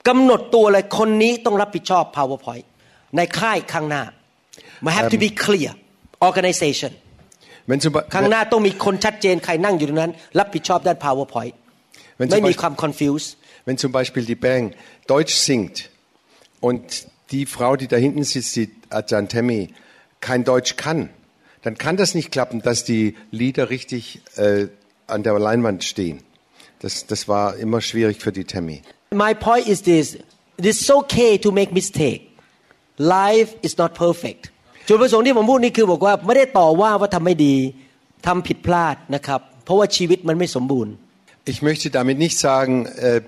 [0.08, 2.66] กำหนดตัวเลยคนนี้ต้องรับผิดชอบ PowerPoint
[3.16, 4.04] ในค่ายข้างหน้า
[4.86, 5.72] มัน have to be clear
[6.28, 6.92] organization
[7.70, 11.54] Wenn zum, Be ข้างหน้าต้องมีคนชัดเจนใครนั่งอยู่ตรงนั้น รับผิดชอบด้าน PowerPoint
[12.20, 13.30] wenn ไม่ zum มี Beispiel ความ confused
[13.66, 14.66] Wenn zum Beispiel die Band
[15.14, 15.78] Deutsch singt
[16.68, 16.82] und
[17.34, 18.68] die Frau, die da hinten sitzt, die
[19.00, 19.62] Ajahn Temi,
[20.21, 21.11] kein Deutsch kann,
[21.63, 24.69] dann kann das nicht klappen, dass die Lieder richtig äh,
[25.07, 26.23] an der Leinwand stehen.
[26.81, 28.83] Das, das war immer schwierig für die Temi.
[29.13, 30.17] My point is this
[30.57, 32.23] it is okay to make mistake
[32.99, 34.43] life is not perfect
[34.89, 37.55] จุดประสงค์ที่ผมพูดนี่คือบอกว่าไม่ได้ต่อว่าว่าทำไม่ดี
[38.27, 40.93] ทำผิดพลาดนะครับ เพราะว่าชีวิตมันไม่สมบูรณ์
[41.53, 43.23] Ich möchte damit nicht sagen, äh,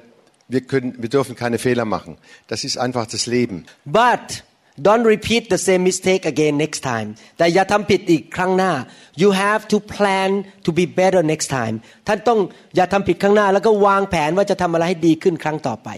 [0.55, 2.13] wir, können, wir dürfen keine Fehler machen.
[2.53, 3.57] Das ist einfach das Leben.
[4.03, 4.27] but
[4.86, 7.08] don't repeat the same mistake again next time
[7.38, 8.72] แต่อย่าทำผิดอีกครั้งหน้า
[9.22, 10.30] you have to plan
[10.66, 11.76] to be better next time
[12.08, 12.40] ท่านต้อง
[12.76, 15.90] อย่าทำผิดครั้งหน้า แล้วก็วางแผนว่าจะทำอะไรให้ดีขึ้นครั้งต่อไป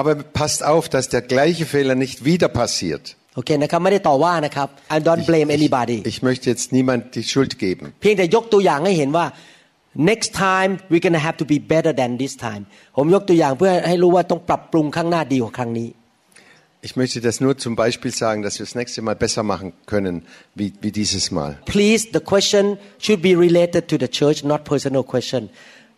[0.00, 3.04] Aber passt auf, dass der gleiche Fehler nicht wieder passiert.
[3.36, 7.84] โอเคนะครับไม่ได้ต่อว่านะครับ I don't blame anybody Ich möchte jetzt niemand die Schuld geben.
[8.00, 9.26] เพียงแต่ยกตัวอย่างให้เห็นว่า
[10.10, 12.62] next time we're gonna have to be better than this time
[12.96, 15.88] ผมยกตัวอย่างเพื่อให้รู้ว่าต้องปรับปรุงข้างหน้าดีกว่าครั้งนี้
[16.85, 20.23] Ich möchte das nur zum Beispiel sagen, dass wir das nächste Mal besser machen können
[20.55, 21.51] wie, wie dieses Mal.
[21.65, 22.63] please the question
[22.99, 25.43] should be related to the church not personal question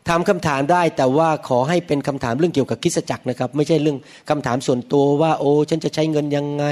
[0.09, 3.97] ถามคำถามได้แต่ว่าขอให้เป็นคำถามเรื่องเกี่ยวกับคริสตจักรนะครับ ไม่ใช่เรื่อง
[4.29, 6.65] คำถามส่วนตัวว่า โอ้ฉันจะใช้เงินยังไง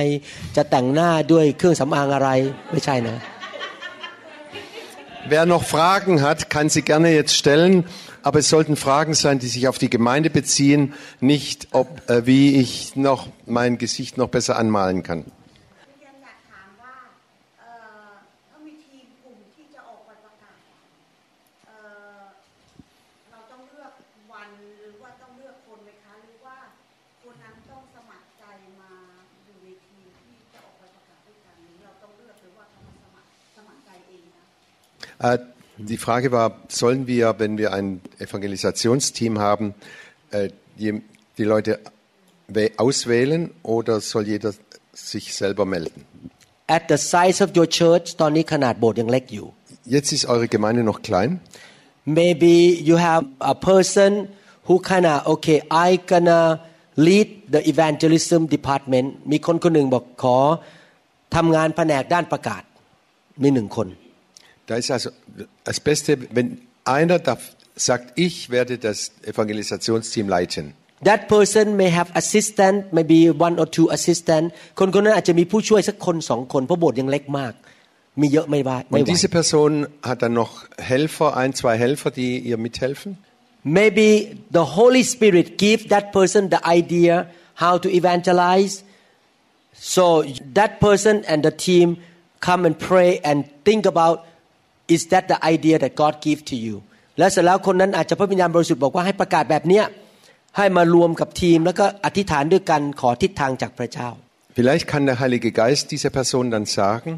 [0.56, 2.30] จะแต่งหน้าด้วยเครื่องสำอางอะไร
[2.72, 3.18] ไม่ใช่นะ
[5.30, 7.86] Wer noch Fragen hat, kann sie gerne jetzt stellen,
[8.27, 12.57] aber es sollten Fragen sein, die sich auf die Gemeinde beziehen, nicht ob, äh, wie
[12.57, 15.27] ich noch mein Gesicht noch besser anmalen kann.
[35.21, 35.39] Äh,
[35.78, 37.88] die Frage war, sollen wir, wenn wir ein
[38.20, 39.74] Evangelisationsteam haben,
[40.32, 41.02] äh, die,
[41.38, 41.80] die Leute
[42.48, 44.52] we- auswählen oder soll jeder
[44.94, 46.06] sich selber melden?
[46.68, 49.48] at the size of your church ตอนนี้ขนาดโบสถ์ยังเล็กอยู่
[49.96, 51.30] Jetzt ist eure Gemeinde noch klein.
[52.20, 52.54] maybe
[52.90, 53.24] you have
[53.54, 54.12] a person
[54.68, 55.58] who kind of okay
[55.88, 56.42] I gonna
[57.08, 60.38] lead the evangelism department มีคนคนหนึ่งบอกขอ
[61.36, 62.64] ทำงานแผนกด้านประกาศ
[63.44, 63.88] มีหนึ่งคน
[64.68, 65.10] Da ist also
[65.64, 70.74] das Beste, wenn einer darf, sagt, ich werde das Evangelisationsteam leiten.
[71.04, 74.46] that person may have assistant maybe one or two assistant
[74.80, 77.54] คนคนนั้นอาจจะมีผู้ช่วยสักคนสองคนเพราะโบสถ์ยังเล็กมาก
[78.22, 79.72] มีเยอะไม่ว่าไม่ Und ไหว diese Person
[80.10, 80.52] hat dann noch
[80.92, 83.10] Helfer, ein, zwei Helfer, die ihr mithelfen.
[83.80, 84.08] maybe
[84.58, 87.16] the Holy Spirit give that person the idea
[87.64, 88.74] how to evangelize
[89.96, 90.06] so
[90.60, 91.88] that person and the team
[92.48, 94.18] come and pray and think about
[94.96, 96.76] is that the idea that God give to you
[97.20, 99.86] และเสร็จแล้วคนนั้นอาจจะพระวิญญาณบริสุทธิ์บอกว่าให้ประกาศแบบเนี้ย
[100.58, 104.10] ให้มารวมกับทีม แล้วก็อธิษฐานด้วยกันขอทิศทางจากพระเจ้า
[104.58, 107.12] Vielleicht kann der Heilige Geist dieser Person dann sagen,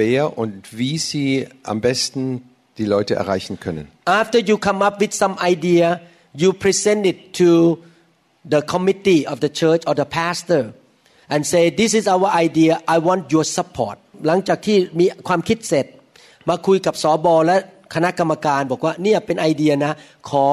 [0.00, 1.30] wer und wie sie
[1.72, 2.22] am besten
[2.78, 3.84] die Leute erreichen können.
[4.22, 5.86] after you come up with some idea
[6.42, 7.50] you present it to
[8.54, 10.62] the committee of the church or the pastor
[11.32, 13.96] and say this is our idea I want your support
[14.26, 15.86] หลังจากที่มีความคิดเสร็จ
[16.48, 17.56] มาคุยกับสอบอและ
[17.94, 19.92] คณะกรรมการบอกว่าเนี่ยเป็นไอเดียนะ
[20.30, 20.46] ขอ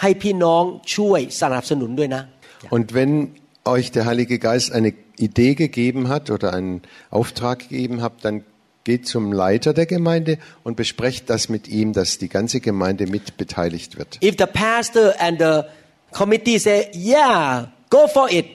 [0.00, 0.62] ให้พี่น้อง
[0.94, 2.22] ช่วยสนับสนุนด้วยนะ
[2.76, 3.12] Und wenn
[3.76, 4.92] euch der Heilige Geist eine
[5.28, 8.36] Idee gegeben hat oder einen Auftrag gegeben hat, dann
[8.84, 13.36] geht zum Leiter der Gemeinde und besprecht das mit ihm, dass die ganze Gemeinde mit
[13.36, 14.10] beteiligt wird.
[14.30, 15.54] if the pastor and the
[16.20, 17.66] committee say yeah
[17.96, 18.52] go for it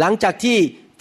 [0.00, 0.58] หลังจากที่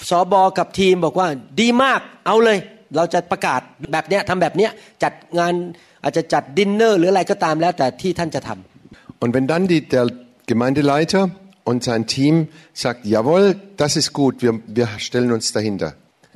[0.09, 1.27] สอบอกับทีมบอกว่า
[1.61, 2.57] ดีมากเอาเลย
[2.96, 3.60] เราจะประกาศ
[3.92, 4.70] แบบเนี้ยทำแบบเนี้ย
[5.02, 5.54] จัดงาน
[6.02, 10.06] อาจจะจัดดินเนอร์หรืออะไรก็ตามแล้วแต่ที่ท่านจะทำ Und wenn dann die, der
[10.46, 11.22] Gemeindeleiter
[11.64, 12.34] und sein Team
[12.72, 15.90] sagt, jawohl, das ist gut, wir, wir stellen uns dahinter.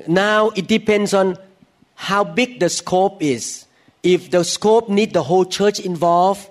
[0.07, 1.27] now it depends on
[2.09, 3.67] how big the scope is
[4.03, 6.43] if the scope need the whole church involved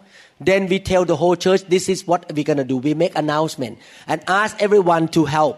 [0.50, 3.78] then we tell the whole church this is what we're gonna do we make announcement
[4.08, 5.58] and ask everyone to help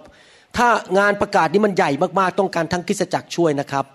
[0.58, 0.70] ถ้า
[1.00, 3.86] งานประกาศนี้มันใหญ่มากๆ ต้องการทั้งคริสตจักรช่วยนะครับ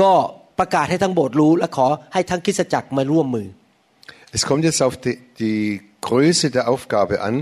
[0.00, 0.12] ก็
[0.58, 3.48] ป ประกาศให้ทั้งโบสถ์รู้ และขอให้ทั้งคริสตจักรมาร่วมมือ
[4.38, 5.60] Es kommt jetzt auf die, die
[6.08, 7.34] Größe der Aufgabe an.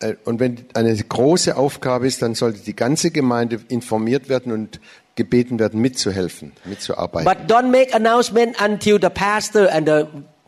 [0.00, 4.80] Äh, Und wenn eine große Aufgabe ist, dann sollte die ganze Gemeinde informiert werden und
[5.14, 7.26] gebeten werden, mitzuhelfen, mitzuarbeiten.
[7.32, 9.98] but don't make announcement until the pastor and the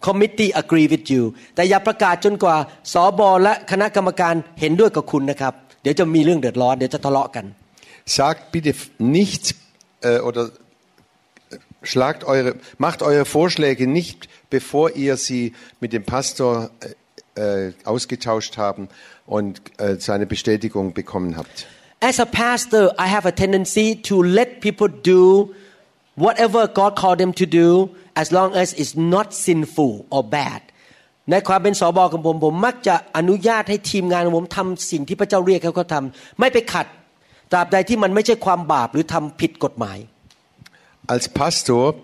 [0.08, 1.22] committee agree with you
[1.54, 2.56] แต่อย่าประกาศจนกว่า
[2.92, 7.44] สอบอและคณะกรรมการเห็นด้วยกับคุณนะครับ เดี๋ยวจะมีเรื่องเดือดร้อนเดี๋ยวจะทะเลาะกัน
[8.18, 8.72] Sagt bitte
[9.16, 9.44] nicht
[10.08, 10.42] äh, oder
[11.82, 16.70] schlagt eure, macht eure Vorschläge nicht, bevor ihr sie mit dem Pastor
[17.36, 18.88] äh, äh, ausgetauscht haben
[19.26, 21.66] und äh, seine Bestätigung bekommen habt.
[22.00, 25.54] As a pastor, I have a tendency to let people do
[26.16, 30.62] whatever God called them to do as long as it's not sinful or bad.
[31.30, 36.86] ในความเป็นสอบอของผมผมมักจะอนุญาตให้ทีมงานของผมทำสิ่งที่พระเจ้าเรียกให้เขาทำไม่ไปขัด
[37.52, 39.98] ตราบใดที่มันไม่ใช่ความบาปหรือทำผิดกฎหมาย
[41.06, 41.94] Als Pastor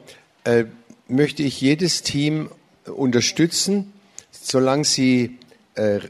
[0.45, 0.65] äh,
[1.09, 2.51] möchte ich jedes Team
[2.87, 3.93] unterstützen,
[4.31, 5.39] solange sie
[5.75, 6.01] äh,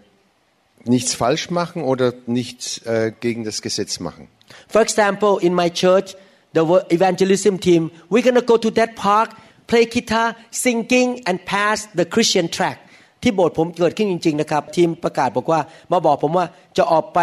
[0.84, 4.28] nichts falsch machen oder nichts äh, gegen das Gesetz machen.
[4.68, 6.16] For example, in my church,
[6.54, 9.30] the wo- evangelism team, we're gonna go to that park,
[9.66, 12.78] play guitar, singing, and pass the Christian track.
[13.22, 15.60] ที่โบสถ์ผมเกิดขึ้นจริง ๆ นะครับ ทีมประกาศบอกว่า
[15.92, 16.46] มาบอกผมว่า
[16.76, 17.18] จะออกไป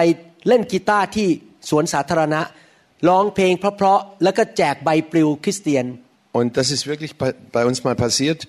[0.48, 1.28] เล่นกีตาร์ที่
[1.70, 2.42] สวนสาธารณะ
[3.08, 5.86] ร้องเพลงเพราะๆแล้วก็แจกใบปลิวคริสเตียน
[6.40, 8.40] Und das ist wirklich bei, bei uns mal passiert.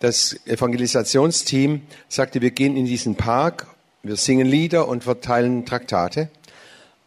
[0.00, 0.16] Das
[0.46, 3.68] Evangelisationsteam sagte, wir gehen in diesen Park,
[4.02, 6.28] wir singen Lieder und verteilen Traktate.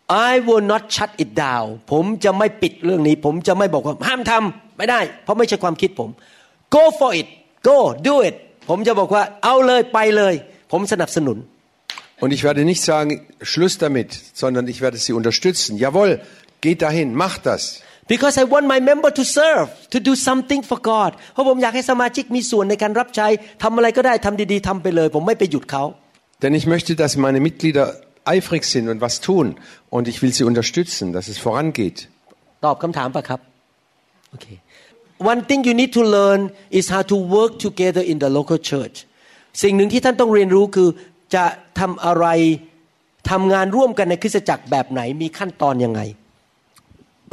[0.09, 6.09] I will not shut it down ผมจะไม่ปิดเรื่องนี้ ผมจะไม่บอกว่าห้ามทำไม่ได้ เพราะไม่ใช่ความคิดผม
[6.75, 7.27] go for it
[7.69, 7.77] go
[8.07, 8.35] do it
[8.69, 10.33] ผมจะบอกว่าเอาเลยไปเลย
[10.71, 11.37] ผมสนับสนุน
[12.21, 13.09] Und ich werde nicht sagen,
[13.41, 15.77] Schluss damit, sondern ich werde sie unterstützen.
[15.77, 16.19] Jawohl,
[16.66, 17.62] geht dahin, macht das.
[18.14, 23.26] because I want my member to serve to do something for God เพราะผมอยากให้สมาชิกมีส่วนในการรับใช้
[23.62, 25.84] ทำอะไรก็ได้ทำดีๆทำไปเลย ผมไม่ไปหยุดเขา
[26.42, 27.86] Denn ich möchte, dass meine Mitglieder
[28.34, 29.46] eifrig sind und was tun.
[29.90, 31.98] Und ich will sie unterstützen, dass es vorangeht.
[32.64, 33.40] ตอบคำถามปะครับ
[34.30, 34.46] โอเค
[35.32, 36.40] one thing you need to learn
[36.78, 38.96] is how to work together in the local church
[39.62, 40.88] สิ่งหนึ่งที่ท่านต้องเรียนรู้คือ
[41.34, 41.44] จะ
[41.80, 42.26] ทำอะไร
[43.30, 46.00] ทำงานร่วมกันในคริสตจักรแบบไหนมีขั้นตอนยังไง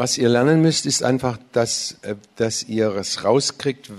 [0.01, 3.91] was ihr lernen müsst, ist einfach, dass, äh, dass ihr es rauskriegt,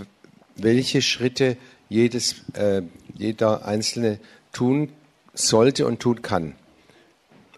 [0.57, 1.57] welche Schritte
[1.89, 2.83] jedes, äh,
[3.15, 4.19] jeder Einzelne
[4.53, 4.89] tun
[5.33, 6.57] sollte und tun kann,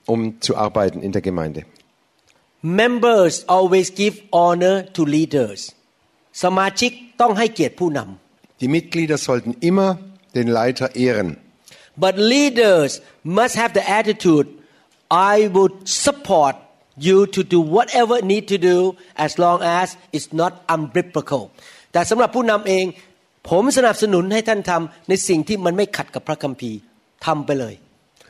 [0.05, 1.65] um zu arbeiten in der Gemeinde.
[2.61, 5.75] Members always give honor to leaders.
[8.61, 9.99] Die Mitglieder sollten immer
[10.35, 11.39] den Leiter ehren.
[11.97, 14.51] But leaders must have the attitude,
[15.11, 16.57] I would support
[17.08, 18.78] you to do whatever need to do
[19.26, 21.44] as long as it's not unbiblical
[21.94, 22.86] แต่สำหรับผู้นำเอง
[23.50, 26.78] ผมสนับสนุนให้ท่านทำในสิ่งที่มันไม่ขัดกับพระคัมภีร์
[27.26, 27.74] ทำไปเลย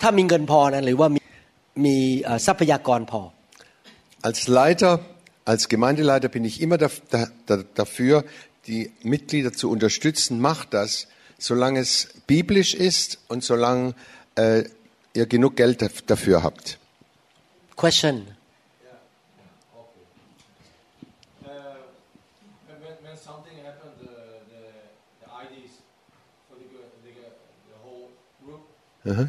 [0.01, 1.21] ถ้ามีเงินพอนะหรือว่ามี
[1.85, 3.21] มีเอ่อทรัพยากรพอ
[4.29, 4.93] Als Leiter,
[5.51, 8.25] als Gemeindeleiter bin ich immer da, da, da, dafür,
[8.67, 8.81] die
[9.13, 10.31] Mitglieder zu unterstützen.
[10.49, 10.89] Macht das,
[11.49, 11.91] solange es
[12.27, 13.85] biblisch ist und solange
[14.35, 14.63] äh,
[15.19, 16.65] ihr genug Geld daf- dafür habt.
[17.83, 18.15] question
[29.03, 29.27] group, Mhm.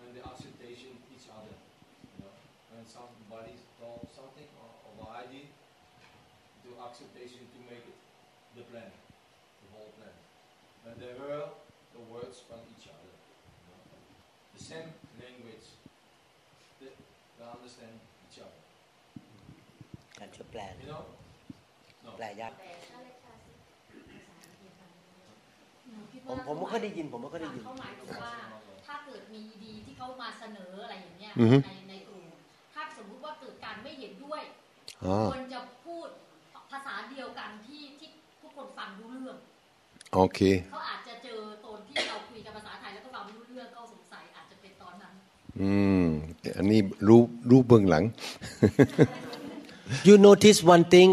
[0.00, 1.54] when they acceptation each other,
[2.10, 2.32] you know,
[2.72, 5.34] when somebody told something or, or the ID,
[6.64, 7.98] to acceptation to make it
[8.56, 8.90] the plan,
[9.62, 10.14] the whole plan.
[10.84, 11.48] When they heard
[11.94, 13.12] the words from each other,
[13.60, 13.82] you know,
[14.56, 14.88] the same
[15.22, 15.66] language,
[16.80, 16.90] they,
[17.36, 17.94] they understand
[18.26, 18.60] each other,
[20.18, 21.02] การช่วยแปล you know.
[22.16, 22.52] แปลยาก
[25.90, 27.92] หนูคิด ผ ว่าม ผมไม่ค่อยได้ยินผมไม่ค่อยได้ยิน เขาหมาย
[31.35, 31.41] ใน
[31.89, 32.23] ในกลุ่ม
[32.73, 34.41] ถ้าสมมุติว่าเกิดการไม่เห็นด้วย
[35.15, 36.07] Ah, ควรจะพูด
[36.71, 38.09] ภาษาเดียวกันที่ที่
[38.41, 39.37] ทุกคนฟังรู้เรื่อง
[40.23, 40.55] okay.
[40.71, 45.13] เขาอาจจะเจอตอนที่เราคุยกันภาษาไทยแล้วก็ฟังไม่รู้เรื่องก็สงสัยอาจจะเป็นตอนนั้น
[45.61, 46.05] Mm,
[46.57, 48.03] อันนี้รู้รู้เบื้องหลัง
[50.07, 51.09] You notice one thing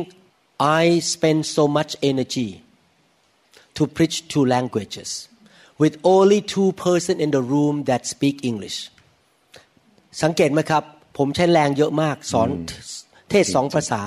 [0.82, 2.50] I spend so much energy
[3.76, 5.10] to preach two languages
[5.82, 8.78] with only two person in the room that speak English
[10.22, 10.82] สังเกตไหมครับ
[11.18, 12.48] ผมใช้แรงเยอะมากสอน
[13.30, 14.00] เทศสองภาษา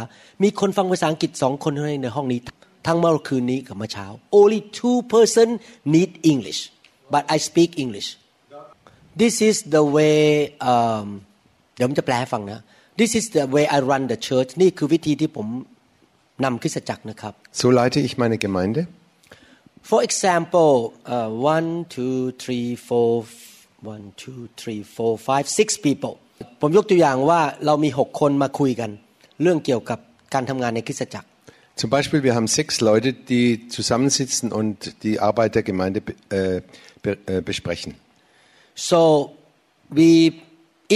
[0.43, 2.39] มีคนฟังภาษาอังกฤษสองคนเท่านั้นในห้องนี้
[2.87, 4.05] ทั้งเมื่อคืนนี้กับเมื่อเช้า
[4.39, 5.47] only two person
[5.93, 6.59] need English
[7.13, 8.09] but I speak English
[9.21, 10.19] this is the way
[10.71, 11.07] um,
[11.75, 12.59] เดี๋ยวผมจะแปลให้ฟังนะ
[12.99, 15.47] this is the way I run the church นี่คือวิธีที่ผม
[16.43, 18.81] นำคริสตจักรนะครับ So leite ich meine Gemeinde.
[19.89, 20.73] For example
[21.15, 23.11] uh, one two three four
[23.94, 26.14] one two three four five six people
[26.60, 28.90] ผมยกตัวอย่างว่าเรามีหกคนมาคุยกัน
[29.42, 29.98] เรื่องเกี่ยวกับ
[30.34, 31.26] การทำงานในคริสตจักร
[31.82, 33.46] Zum Beispiel, wir haben sechs Leute, die
[33.76, 36.60] zusammensitzen und die Arbeit der Gemeinde be- äh,
[37.04, 37.90] be äh, besprechen.
[38.90, 39.00] so
[39.98, 40.10] we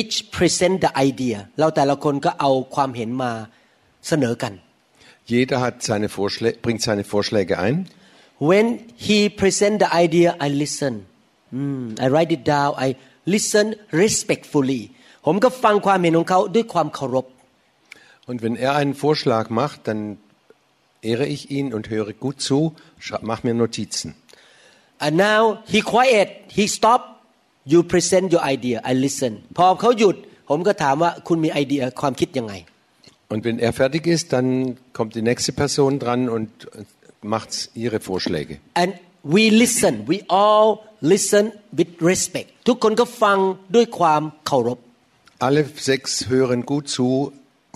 [0.00, 3.32] each present the idea เราแต่ละคนก็เอาความเห็นมา
[4.08, 4.52] เสนอกัน
[5.32, 7.76] Jeder hat seine Vorschlä bringt seine Vorschläge ein.
[8.50, 8.66] when
[9.08, 11.02] he present the idea I listen Hmm,
[12.04, 12.88] I write it down I
[13.34, 13.66] listen
[14.02, 14.82] respectfully
[15.26, 17.26] ผมก็ฟังความเห็นของเขาด้วยความเคารพ
[18.30, 20.00] Und wenn er einen Vorschlag macht, dann
[21.10, 22.58] ehre ich ihn und höre gut zu,
[23.04, 24.08] schra- mach mir Notizen.
[25.04, 25.40] and now
[25.74, 27.02] he quiet he stop
[27.72, 30.16] you present your idea I listen พอเขาหยุด
[30.50, 32.54] ผมก็ถามว่าคุณมีไอเดียความคิดยังไง
[33.32, 34.46] Und wenn er fertig ist, dann
[34.96, 36.84] kommt die nächste Person dran und äh,
[37.34, 37.50] macht
[37.84, 38.54] ihre Vorschläge.
[38.82, 38.92] and
[39.34, 40.66] we listen we all
[41.12, 41.44] listen
[41.78, 43.38] with respect ทุกคนก็ฟัง
[43.74, 44.78] ด้วยความเคารพ
[45.46, 47.08] Alle sechs hören gut zu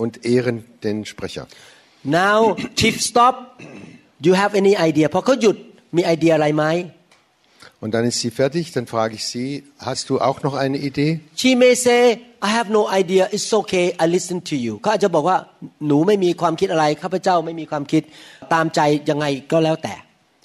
[0.03, 1.45] und ehren den Sprecher.
[2.21, 2.39] now
[2.79, 3.35] chief stop
[4.27, 5.57] you have any idea พอเขาหยุด
[5.95, 6.65] มีไอเดียอะไรไหม
[7.83, 9.47] Und dann ist sie fertig, dann frage ich sie,
[9.89, 11.11] hast du auch noch eine Idee?
[11.41, 12.01] she may say
[12.47, 15.37] I have no idea it's okay I listen to you เขาอาจจะบอกว่า
[15.87, 18.03] หนูไม่มีความคิดอะไรข้าพเจ้าไม่มีความคิด
[18.53, 18.79] ตามใจ
[19.09, 19.95] ยังไงก็แล้วแต่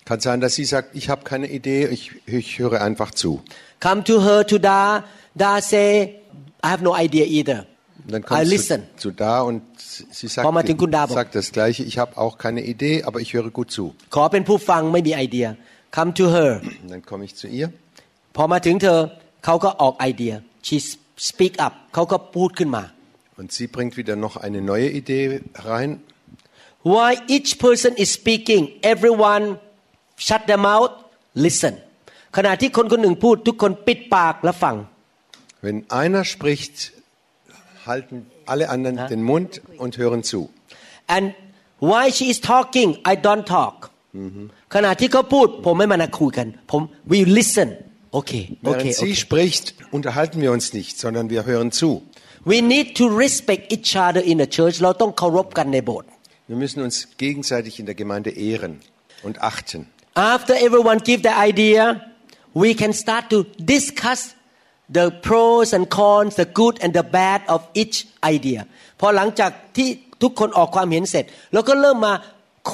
[0.08, 3.42] Kann sein, dass sie sagt, ich habe keine Idee, ich, ich höre einfach zu.
[3.80, 6.20] come to her to Da Da say
[6.62, 7.66] I have no idea either
[8.06, 11.82] Und dann I kommst listen du zu da und sie sagt, พอมาถึงคุณดาบอก sagt das Gleiche,
[11.90, 13.84] ich habe auch keine Idee, aber ich höre gut zu.
[14.14, 15.46] ขอเป็นผู้ฟังไม่มีไอเดีย
[15.96, 17.68] come to her Und dann komme ich zu ihr
[18.36, 18.98] พอมาถึงเธอ
[19.44, 20.32] เขาก็ออกไอเดีย
[20.66, 20.76] she
[21.30, 22.84] speak up เขาก็พูดขึ้นมา
[23.38, 25.24] und sie bringt wieder noch eine neue Idee
[25.70, 25.90] rein.
[26.94, 29.44] While each person is speaking everyone
[30.26, 30.92] shut their mouth
[31.46, 31.74] listen
[32.36, 34.76] ขณะที่คนคนหนึ่งพูดทุกคนปิดปากและฟัง
[35.66, 36.74] Wenn einer spricht,
[37.88, 38.16] halten
[38.52, 39.50] alle anderen den Mund
[39.82, 40.40] und hören zu.
[41.16, 41.26] and
[41.90, 43.76] while she is talking I don't talk
[44.74, 46.82] ขณะที่เขาพูดผมไม่มานาคุยกัน ผม
[47.12, 47.68] we listen
[48.20, 49.64] okay Während okay sie okay spricht,
[49.98, 51.90] unterhalten wir uns nicht, sondern wir hören zu.
[52.52, 56.08] we need to respect each other in the church เราต้องเคารพกันในโบสถ์
[56.50, 58.72] Wir müssen uns gegenseitig in der Gemeinde ehren
[59.26, 59.80] und achten.
[60.16, 61.82] After everyone give the idea,
[62.62, 63.38] we can start to
[63.74, 64.34] discuss
[64.88, 67.96] the pros and cons, the good and the bad of each
[68.34, 68.60] idea.
[69.00, 69.88] พอหลังจากที่
[70.22, 72.14] ทุกคนออกความเห็นเสร็จ เราก็เริ่มมา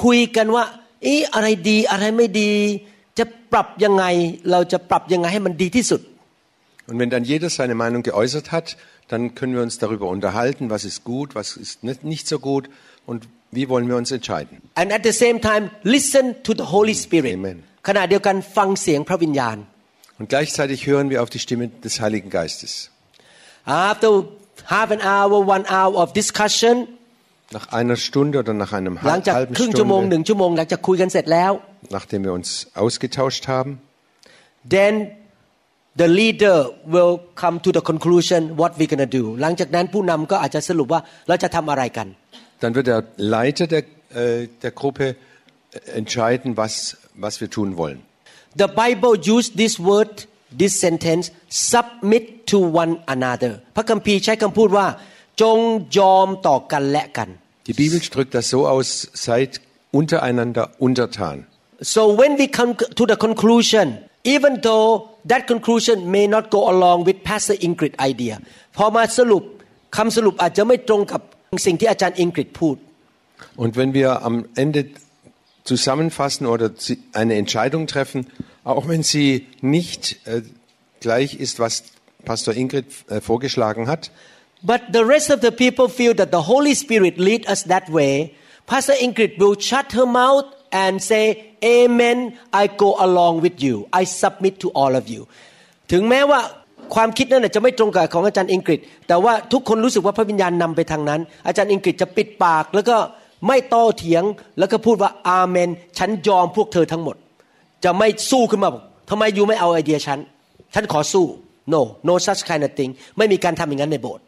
[0.03, 0.63] คุยกันว่า
[1.05, 2.51] อีอะไรดีอะไรไม่ดี
[3.17, 4.03] จะปรับยังไง
[4.51, 6.01] เราจะปรับยังไงให้มันดีที่สุด
[6.89, 8.67] Und wenn dann jeder seine Meinung geäußert hat,
[9.07, 12.63] dann können wir uns darüber unterhalten, was ist gut, was ist nicht, nicht so gut
[13.11, 13.19] und
[13.57, 14.55] wie wollen wir uns entscheiden.
[14.81, 15.63] and at the same time
[15.95, 17.57] listen to the Holy Spirit Amen.
[17.87, 19.57] ขณะเดียวกันฟังเสียงพระวิญญาณ
[20.19, 22.71] Und gleichzeitig hören wir auf die Stimme des Heiligen Geistes.
[23.65, 24.09] after
[24.75, 26.75] half an hour one hour of discussion
[27.57, 31.51] Nach einer Stunde oder nach einem หลัง hal- จาก halben ครึ่งชั่วโมงห Stunde, นึ่งชั่วโมงหลังจากคุยกันเสร็จแล้ว
[31.97, 32.49] nachdem wir uns
[32.83, 33.71] ausgetauscht haben,
[34.75, 34.93] then
[36.01, 36.57] the leader
[36.95, 37.13] will
[37.43, 42.07] come to the conclusion what we gonna do หลังจากนั้นผู้นำก็อาจจะสรุปว่าเราจะทำอะไรกัน
[42.61, 45.15] dann wird der Leiter der, äh, der Gruppe äh,
[45.99, 47.99] entscheiden, was, was wir tun wollen.
[48.63, 50.27] the Bible use this word
[50.61, 54.87] this sentence submit to one another พระคัมภีร์ใช้คำพูดว่า
[55.41, 55.57] จง
[55.99, 57.29] ยอมต่อกันและกัน
[57.67, 58.89] Die Bibel drückt das so aus,
[59.27, 59.51] seid
[59.99, 61.37] untereinander untertan.
[61.95, 63.87] so when we come to the conclusion
[64.35, 64.87] even though
[65.31, 68.35] that conclusion may not go along with Pastor Ingrid idea
[68.77, 69.43] พอมาสรุป
[69.97, 71.21] คำสรุปอาจจะไม่ตรงกับ
[71.67, 72.77] สิ่งที่อาจารย์อิงกฤษพูด
[73.63, 74.81] Und wenn wir am Ende
[75.63, 78.27] zusammenfassen oder sie- eine Entscheidung treffen,
[78.63, 80.41] auch wenn sie nicht äh,
[80.99, 81.83] gleich ist, was
[82.25, 84.11] Pastor Ingrid äh, vorgeschlagen hat,
[84.63, 88.35] But the rest of the people feel that the Holy Spirit lead us that way.
[88.67, 91.23] Pastor Ingrid will shut her mouth and say,
[91.65, 93.87] Amen, I go along with you.
[93.91, 95.21] I submit to all of you.
[95.91, 96.41] ถึงแม้ว่า
[96.94, 102.96] ความคิดนั้นจะไม่ตรงกับของอาจารย์อิงกฤษ แต่ว่าทุกคนรู้สึกว่าพระวิญญาณนำไปทางนั้น อาจารย์อิงกฤษจะปิดปาก แล้วก็
[103.46, 104.24] ไม่โต้เถียง
[104.58, 105.68] แล้วก็พูดว่าอาเมน
[105.98, 107.16] ฉันยอมพวกเธอทั้งหมด
[107.84, 110.18] จะไม่สู้ขึ้นมาบอกทำไมยูไม่เอาไอเดียฉัน
[110.74, 111.24] ฉันขอสู้
[111.74, 114.24] no no such kind of thing ไม่มีการทำอย่างนั้นในโบสถ์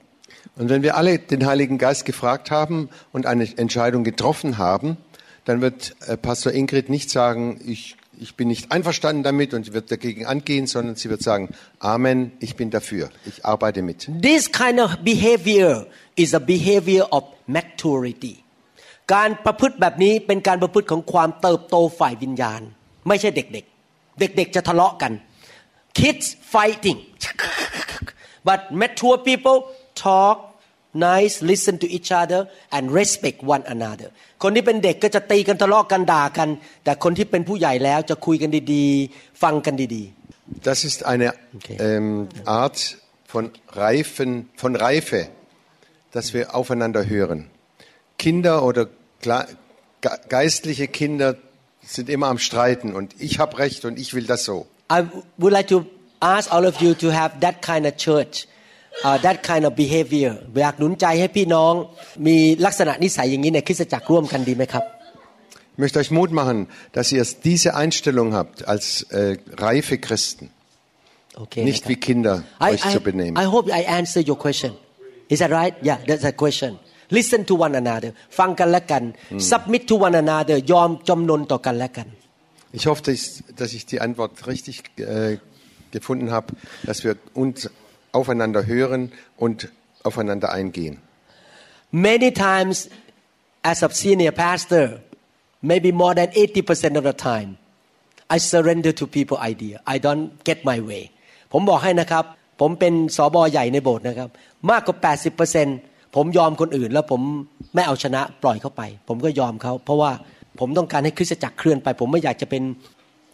[0.59, 4.97] Und wenn wir alle den Heiligen Geist gefragt haben und eine Entscheidung getroffen haben,
[5.45, 9.92] dann wird Pastor Ingrid nicht sagen, ich, ich bin nicht einverstanden damit und sie wird
[9.92, 14.10] dagegen angehen, sondern sie wird sagen, Amen, ich bin dafür, ich arbeite mit.
[14.22, 18.36] This kind of behavior is a behavior of maturity
[19.14, 22.62] การประพฤติแบบนี้เป็นการประพฤติของความเติบโตฝ่ายวิญญาณ
[23.08, 25.12] ไม่ใช่เด็กๆ เด็กๆจะทะเลาะกัน
[26.00, 27.00] kids fighting
[28.48, 29.58] but mature people
[30.06, 30.38] talk
[31.10, 32.42] nice listen to each other
[32.76, 34.10] and respect one another
[34.44, 36.50] คนที่เป็นเด็กก็จะตีกันทะเลาะกันด่ากัน
[36.84, 40.04] แต่คนที่เป็นผู้ใหญ่แล้วจะคุยกันดีๆ ฟังกันดี
[40.70, 41.28] Das ist eine
[41.58, 41.78] Okay.
[41.80, 42.78] ähm, Art
[43.32, 43.44] von,
[43.86, 45.20] Reifen, von Reife,
[46.12, 47.40] dass wir aufeinander hören.
[48.24, 48.84] Kinder oder
[49.24, 49.48] Kle-
[50.02, 51.30] ge- geistliche Kinder
[51.96, 54.56] sind immer am Streiten und ich habe Recht und ich will das so.
[54.92, 55.00] I
[55.38, 55.86] would like to
[56.20, 58.47] ask all of you to have that kind of church uh,
[59.26, 60.32] that kind of behavior
[60.62, 61.74] อยากหนุนใจให้พี่น้อง
[62.28, 64.86] มีลักษณะนิสัยอย่างนี้ในคริสตจักรร่วมกันดีไหมครับ
[65.76, 66.58] Ich möchte euch Mut machen,
[66.92, 69.38] dass ihr diese Einstellung habt als äh,
[69.68, 70.46] reife Christen,
[71.38, 73.36] โอเค nicht wie Kinder I, euch I, zu benehmen.
[73.44, 74.72] I hope I answer your question
[75.34, 76.72] is that right yeah that's a question
[77.18, 79.04] listen to one another ฟังกันและกัน
[79.52, 82.08] submit to one another ยอมจำนนต่อกันและกัน
[82.80, 85.38] Ich hoffe, dass, dass ich die Antwort richtig äh,
[85.92, 86.48] gefunden habe,
[86.88, 87.14] dass wir
[87.44, 87.70] uns
[88.19, 89.03] aufeinander hören
[89.45, 89.57] und
[90.09, 90.95] aufeinander eingehen.
[92.09, 92.77] many times
[93.71, 94.85] as a senior pastor
[95.71, 97.51] maybe more than 80% of the time
[98.35, 101.05] I surrender to people idea I don't get my way
[101.53, 102.25] ผมบอกให้นะครับ
[102.61, 104.29] ผมเป็นสอบอใหญ่ในโบสถ์นะครับ
[104.71, 104.97] มากกว่า
[105.57, 107.21] 80%ผมยอมคนอื่น แล้วผม
[107.75, 110.11] ไม่เอาชนะปล่อยเขาไป ผมก็ยอมเขา เพราะว่า
[110.61, 112.63] ผมต้องการให้คริสตจักรเคลื่อนไป ผมไม่อยากจะเป็น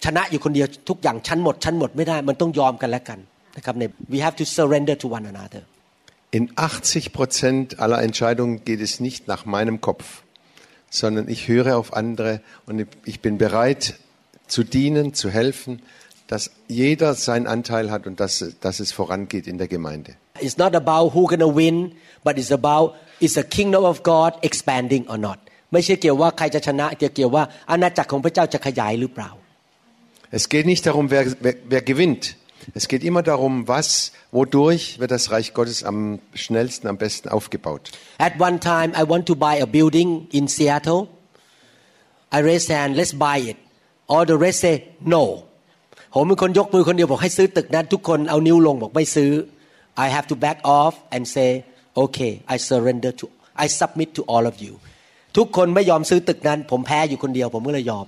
[0.05, 3.19] ชนะอยู่คนเดียวทุกอย่างชั้นหมดชั้นหมดไม่ได้ มันต้องยอมกันและกัน
[3.58, 3.84] นะครับใน
[4.14, 5.62] we have to surrender to one another
[6.32, 10.06] In 80 Prozent aller Entscheidungen geht es nicht nach meinem Kopf,
[10.92, 13.96] sondern ich höre auf andere und ich bin bereit
[14.48, 15.82] zu dienen, zu helfen,
[16.28, 20.12] dass jeder seinen Anteil hat und dass, dass es vorangeht in der Gemeinde.
[20.40, 25.08] It's not about who gonna win but it's about is the kingdom of God expanding
[25.08, 25.40] or not
[25.74, 29.30] ไม่ใช่เกี่ยวว่าใครจะชนะแต่เกี่ยวว่าอาณาจักรของพระเจ้าจะขยายหรือเปล่า
[30.32, 32.24] Es geht nicht darum, wer, wer, wer gewinnt.
[32.76, 37.92] Es geht immer darum, was, wodurch wird das Reich Gottes am schnellsten, am besten aufgebaut.
[38.18, 41.08] At one time I want to buy a building in Seattle
[42.32, 43.58] I raise hand let's buy it
[44.08, 44.76] all the rest say
[45.16, 45.24] no
[46.16, 49.32] ผมเป็นคนยกมือคนเดียวบอกให้ซื้อตึกนั้น ทุกคนเอานิ้วลงบอกไม่ซื้อ
[50.06, 51.50] I have to back off and say
[52.04, 53.26] okay I surrender to
[53.64, 54.74] I submit to all of you
[55.38, 58.08] ทุกคนไม่ยอมซื้อตึกนั้น ผมแพ้อยู่คนเดียว ผมก็เลยยอม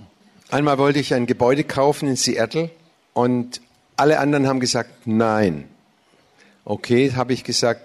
[0.55, 2.65] Einmal wollte ich ein Gebäude kaufen in Seattle
[3.23, 3.47] und
[4.01, 5.53] alle anderen haben gesagt, nein.
[6.65, 7.81] Okay, habe ich gesagt,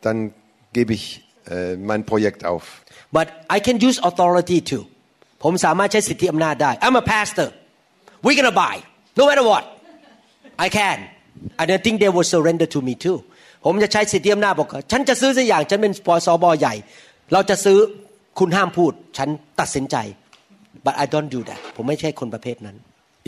[0.00, 0.32] dann
[0.72, 1.04] gebe ich
[1.50, 2.64] äh, mein Projekt auf.
[3.12, 4.84] but I can use authority too
[5.42, 7.48] ผมสามารถใช้สิทธิอำนาจได้ I'm a pastor
[8.24, 8.74] we're gonna buy
[9.20, 9.64] no matter what
[10.64, 10.98] I can
[11.60, 13.18] and I think they will surrender to me too
[13.64, 16.74] ผมจะใช้สิทธิอำนาจบอกว่าฉันจะซื้อสักอย่างฉันเป็นปสบใหญ่
[17.32, 17.78] เราจะซื้อ
[18.38, 19.28] คุณห้ามพูด ฉัน
[19.60, 19.96] ตัดสินใจ
[20.86, 22.76] but I don't do that ผมไม่ใช่คนประเภทนั้น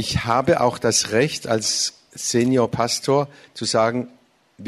[0.04, 1.66] Ich habe auch das Recht als
[2.14, 3.98] Senior Pastor zu sagen,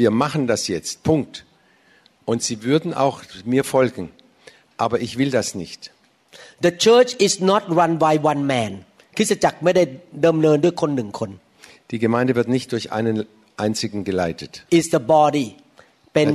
[0.01, 1.03] wir machen das jetzt.
[1.03, 1.33] Punkt.
[2.25, 4.05] Und Sie würden auch mir folgen.
[4.77, 5.91] Aber ich will das nicht.
[6.65, 8.73] The church is not run by one man
[9.17, 9.83] คริสตจักรไม่ได้
[10.27, 11.31] ดำเนินด้วยคนหนึ่งคน
[11.91, 13.15] Die Gemeinde wird nicht durch einen
[13.65, 14.51] einzigen geleitet.
[14.79, 15.47] is the body
[16.13, 16.27] เป็น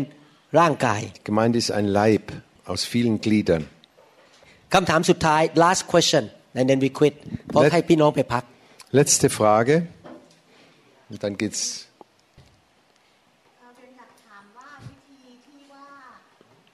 [0.59, 2.25] ร่างกาย Die Gemeinde ist ein Leib
[2.73, 3.63] aus vielen Gliedern.
[4.75, 6.23] คำถามสุดท้าย last question
[6.59, 7.15] and then we quit
[7.49, 8.45] เพราะ Let- ให้พี่น้องไปพัก
[8.99, 9.75] Letzte Frage.
[11.11, 11.63] Und dann geht's
[13.59, 15.87] เอ่อเป็นอยากถามว่าวิธีที่ว่า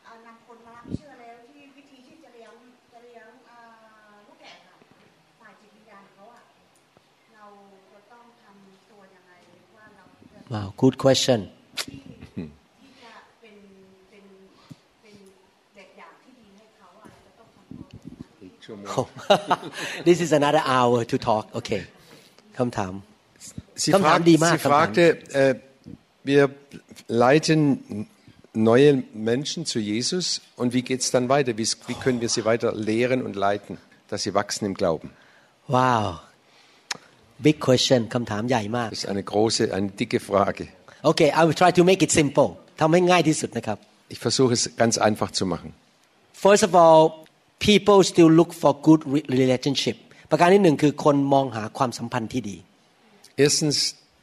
[0.04, 2.52] เอ่อนำคนมารับเชื่อแล้วที่วิธีที่จะเลี้ยง
[2.92, 3.56] จะเลี้ยงเอ่
[4.10, 4.76] อลูกแกะค่ะ
[5.40, 6.42] ฝ่ายจิตวิญญาณเขาอะ
[7.34, 7.46] เรา
[7.92, 9.32] จะต้องทำตัวยังไง
[9.76, 11.40] ว่าเราจะ wow good question
[12.80, 13.56] ที่จะเป็น
[14.10, 14.24] เป็น
[15.02, 15.16] เป็น
[15.76, 21.82] เด็กอย่างที่ดีให้เขาอะเราจะต้องทำตั ว this is another hour to talk okay
[22.58, 22.92] คำถาม
[23.74, 25.54] Sie, Kommt, fragt, haben die mal, sie kommt, fragte, äh,
[26.24, 26.50] wir
[27.08, 28.06] leiten
[28.54, 31.56] neue Menschen zu Jesus und wie geht es dann weiter?
[31.58, 33.78] Wie, wie können wir sie weiter lehren und leiten,
[34.08, 35.10] dass sie wachsen im Glauben?
[35.68, 36.18] wow
[37.46, 40.64] big question คำถามใหญ่มาก Das ist eine große, eine dicke Frage.
[41.10, 42.48] okay I will try to make it simple
[42.80, 43.78] ทำให้ง่ายที่สุดนะครับ
[44.14, 45.68] Ich versuche es ganz einfach zu machen.
[46.44, 47.02] first of all
[47.68, 49.96] people still look for good re- relationship
[50.30, 52.56] ประการที่หนึ่งคือคนมองหาความสัมพันธ์ที่ดี
[53.36, 53.76] Erstens,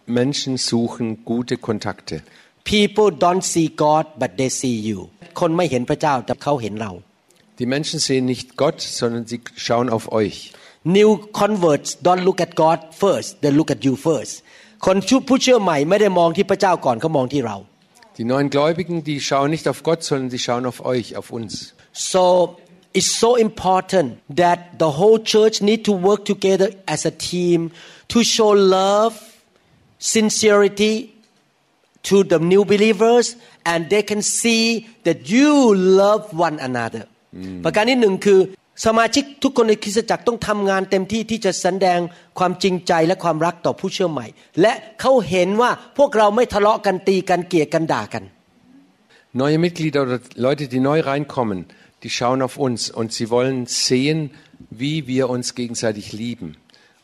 [0.06, 2.16] Menschen suchen gute Kontakte.
[2.64, 5.00] people don't see God but they see you
[5.40, 6.92] คนไม่เห็นพระเจ้าแต่เขาเห็นเรา
[7.60, 10.36] Die Menschen sehen nicht Gott, sondern sie schauen auf euch.
[11.00, 11.12] new
[11.42, 14.34] converts don't look at God first they look at you first
[14.86, 17.58] คนผู้เชื่อใหม่ไม่ได้มองที่พระเจ้าก่อนเขามองที่เรา
[18.18, 21.52] Die neuen Gläubigen, die schauen nicht auf Gott, sondern sie schauen auf euch, auf uns.
[22.14, 22.24] so
[22.98, 24.10] it's so important
[24.44, 27.60] that the whole church need to work together as a team
[28.13, 29.15] to show love
[30.15, 30.95] sincerity
[32.09, 33.27] to the new believers
[33.65, 37.05] and they can see that you love one another
[37.65, 38.41] ประการที่หนึ่งคือ
[38.87, 42.01] สมาชิกทุกคนในคริสตจักรต้องทำงานเต็มที่ที่จะแสดง
[42.39, 44.27] ความจริงใจและความรักต่อผู้เชื่อใหม่
[44.61, 48.25] และเขาเห็นว่าพวกเราไม่ทะเลาะกันตีกันเกลียดกันด่ากัน
[49.43, 51.67] Neue Mitglieder oder Leute, die neu reinkommen,
[52.05, 54.19] die schauen auf uns und sie wollen sehen,
[54.71, 56.49] wie wir uns gegenseitig lieben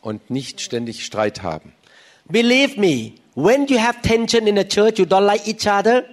[0.03, 1.75] und nicht ständig Streit haben.
[2.29, 6.05] Believe me, when you have tension in the church, you don't like each other,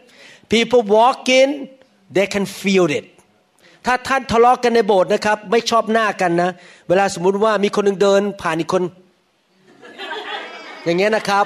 [0.50, 1.70] people walk in,
[2.12, 3.06] they can feel it.
[3.86, 6.52] ถ้าท่านทะเลาะกันในโบสถ์นะครับไม่ชอบหน้ากันนะ
[6.88, 8.84] เวลาสมมุติว่ามีคนนึงเดินผ่านอีกคน
[10.86, 11.46] อย่างเงี้ยนะครับ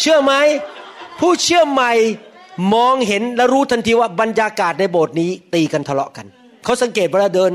[0.00, 0.32] เชื่อไหม
[1.20, 1.92] ผู้เชื่อใหม่
[2.74, 6.26] มองเห็นและรู้ทันทีว่าบรรยากาศในโบสถ์นี้ตีกันทะเลาะกัน
[6.64, 7.52] เขาสังเกตเวลาเดิน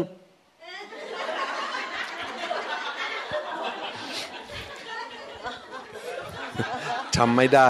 [7.16, 7.68] ทำไม่ได้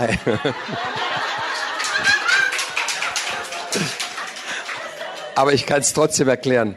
[5.40, 6.76] Aber ich kann es trotzdem erklären.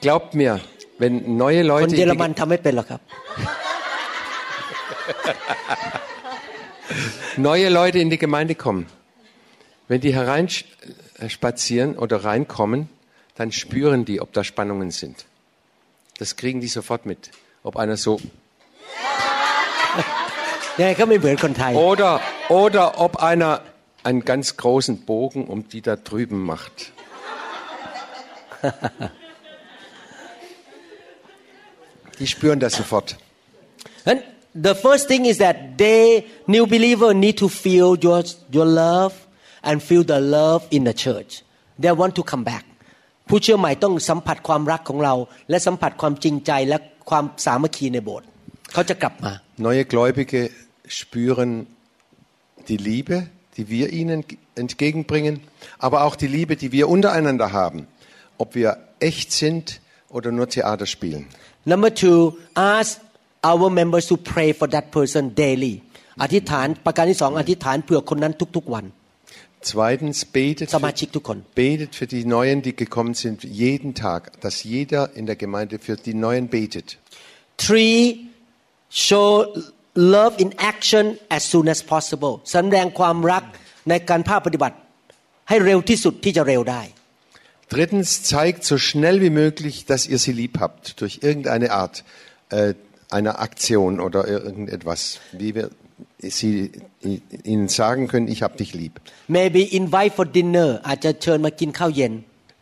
[0.00, 0.52] Glaubt mir,
[0.98, 3.00] wenn neue คน Leute เยอ in ร die, มันทำไม่เป็นหรอกครับ
[7.36, 8.86] neue Leute in die Gemeinde kommen,
[9.88, 12.88] wenn die hereinspazieren oder reinkommen,
[13.38, 15.26] dann spüren die, ob da Spannungen sind.
[16.18, 17.30] Das kriegen die sofort mit.
[17.62, 18.20] Ob einer so
[21.74, 23.60] oder oder ob einer
[24.02, 26.92] einen ganz großen Bogen um die da drüben macht.
[32.18, 33.16] Die spüren das sofort.
[34.04, 34.22] And
[34.54, 38.22] the first thing is that they new believer need to feel your
[38.52, 39.14] your love
[39.62, 41.42] and feel the love in the church.
[41.78, 42.64] They want to come back.
[43.28, 45.14] ผู้เชื่อใหม่ต้องสัมผัสความรักของเรา
[45.50, 46.76] และสัมผัสความจริงใจและ
[47.10, 48.26] ความสามัคคีในโบสถ์
[48.72, 49.32] เขาจะกลับมา
[49.64, 50.40] Neue Gläubige
[50.86, 51.66] spüren
[52.68, 53.26] die Liebe,
[53.56, 54.24] die wir ihnen
[54.54, 55.40] entgegenbringen,
[55.78, 57.86] aber auch die Liebe, die wir untereinander haben,
[58.38, 61.26] ob wir echt sind oder nur Theater spielen.
[61.64, 63.00] Number two ask
[63.44, 65.82] our members to pray for that person daily
[66.22, 68.86] อธิษฐานประการที่สองอธิษฐานเผื่อคนนั้นทุกๆวัน
[69.72, 74.56] Zweitens betet ส für, มาชิกทุกคน betet für die Neuen, die gekommen sind, jeden Tag, dass
[74.74, 76.86] jeder in der Gemeinde für die Neuen betet.
[77.64, 77.98] Three,
[79.06, 79.30] show
[80.16, 81.04] love in action
[81.36, 83.44] as soon as possible แสดงความรัก
[83.88, 84.76] ในการภาคปฏิบัติ
[85.48, 86.82] ให้เร็วที่สุดที่จะเร็วได้
[87.74, 92.02] Drittens zeigt so schnell wie möglich, dass ihr sie lieb habt, durch irgendeine Art
[92.50, 92.74] äh,
[93.10, 95.70] einer Aktion oder irgendetwas, wie wir
[96.18, 96.72] sie
[97.44, 98.94] ihnen sagen können, ich hab dich lieb.
[99.28, 102.12] maybe invite for dinner อาจจะเชิญมากินข้าวเย็น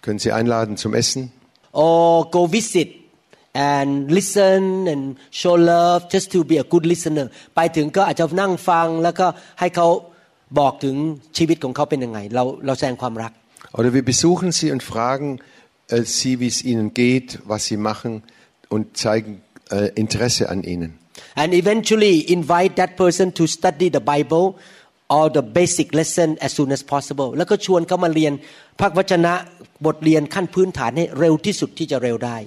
[0.04, 1.22] Können sie einladen zum Essen
[1.72, 2.88] or go visit
[3.55, 9.27] and listen and show love just to be a good listener ไปถึงก็อาจจะนั่งฟังแล้วก็
[9.59, 9.87] ให้เขา
[10.59, 10.95] บอกถึง
[11.37, 13.31] ชีวิตของเขาเป็นยังไงเราเราแสดงความรัก
[13.79, 15.27] Oder wir besuchen sie und fragen
[15.87, 18.11] äh, sie, wie es ihnen geht, was sie machen
[18.73, 19.33] und zeigen
[19.71, 20.91] äh, Interesse an ihnen.
[21.35, 24.45] and eventually invite that person to study the Bible
[25.09, 28.33] or the basic lesson as soon as possible แล้วก็ชวนเขามาเรียน
[28.79, 29.33] พระวจนะ
[29.85, 32.37] บทเรียนขั้นพื้นฐานให้เร็วที่สุดที่จะเร็วได้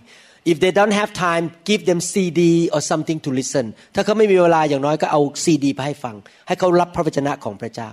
[0.52, 2.42] if they don't have time give them CD
[2.74, 3.66] or something to listen
[3.96, 6.16] ถ้าเขาไม่มีเวลาอย่างน้อยก็เอาซีดีไปให้ฟัง
[6.48, 7.92] ให้เขารับพระวจนะของพระเจ้า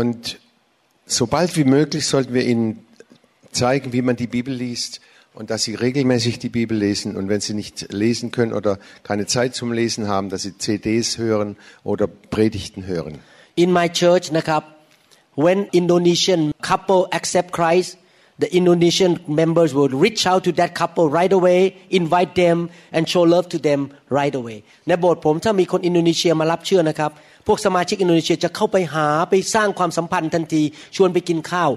[0.00, 0.20] Und
[1.18, 2.66] so bald wie möglich sollten wir ihnen
[3.52, 4.92] zeigen, wie man die Bibel liest
[5.34, 9.26] und dass sie regelmäßig die Bibel lesen und wenn sie nicht lesen können oder keine
[9.26, 13.14] Zeit zum Lesen haben, dass sie CDs hören oder Predigten hören.
[13.64, 14.62] in my church นะครับ
[15.46, 17.90] when Indonesian couple accept Christ
[18.42, 21.60] the Indonesian members will reach out to that couple right away
[22.00, 22.56] invite them
[22.96, 23.80] and show love to them
[24.18, 27.10] right away ในโบสถ์ผมถ้ามีคนอินโดนีเซียมารับเชื่อนะครับ
[27.46, 30.62] พวกสมาชิกอินโดนีเซียจะเข้าไปหาไปสร้างความสัมพันธ์ทันที
[30.96, 31.70] ชวนไปกินข้าว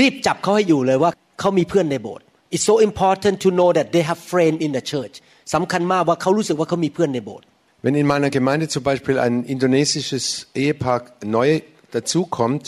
[0.00, 1.10] รีบจับเขาให้อยู่เลยว่า
[1.40, 2.24] เขามีเพื่อนในโบสถ์
[2.54, 5.14] it's so important to know that they have friend in the church
[5.54, 7.46] สำคัญมากว่าเขารู้สึกว่าเขามีเพื่อนในโบสถ์
[7.84, 10.24] Wenn in meiner Gemeinde zum Beispiel ein indonesisches
[10.62, 11.48] Ehepaar neu
[11.96, 12.64] dazukommt,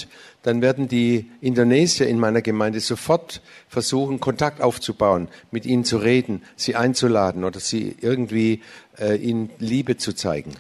[0.47, 6.43] dann werden die Indonesier in meiner Gemeinde sofort versuchen, Kontakt aufzubauen, mit ihnen zu reden,
[6.57, 8.61] sie einzuladen oder sie irgendwie
[8.99, 10.53] äh, ihnen Liebe zu zeigen.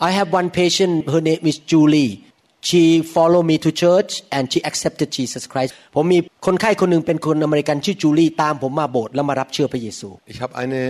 [0.00, 2.28] I have one patient her name is Julie
[2.60, 10.80] she follow me to church and she accepted Jesus Christ ผมมีคนไข้คนหนึ่งเป็นคนอเมริกันชื่อจูลี่ตามผมมาโบสถ์แล้วมารับเชื่อพระเยซู Ich habe eine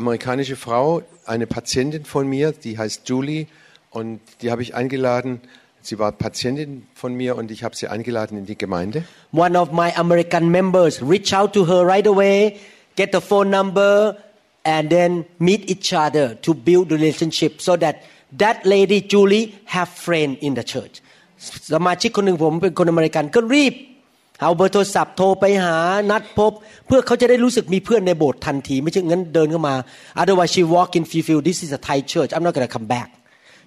[0.00, 0.86] amerikanische Frau,
[1.34, 3.42] eine Patientin von mir, die heißt Julie
[3.98, 5.32] und die habe ich eingeladen,
[5.82, 9.04] Sie war Patientin von mir und ich habe sie eingeladen in die Gemeinde.
[9.32, 12.58] One of my American members reach out to her right away,
[12.96, 14.16] get the phone number,
[14.64, 18.02] and then meet each other to build relationship so that
[18.38, 20.94] that lady Julie have friend in the church
[21.72, 23.74] สมาชิกคนหนึ่งผมเป็นคนอเมริกันก็รีบ
[24.40, 25.78] เอาเบอร์โทรศัพท์โทรไปหา
[26.10, 26.52] นัดพบ
[26.86, 29.74] เพื่อเขาจะได้รู้สึกมีเพื่อนในโบสถ์ทันที ไม่ใช่งั้นเดินเข้ามา
[30.20, 32.86] otherwise she walk in she feel this is a Thai church I'm not gonna come
[32.96, 33.08] back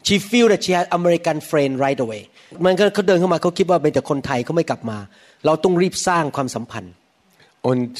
[0.07, 2.21] she feel that she has American friend right away
[2.65, 4.97] มันก็เขาเดินเข้ามาเขาคิดว่าเป็นแต่คนไทยเขาไม่กลับมา
[5.45, 6.93] เราต้องรีบสร้างความสัมพันธ์
[7.71, 7.93] Und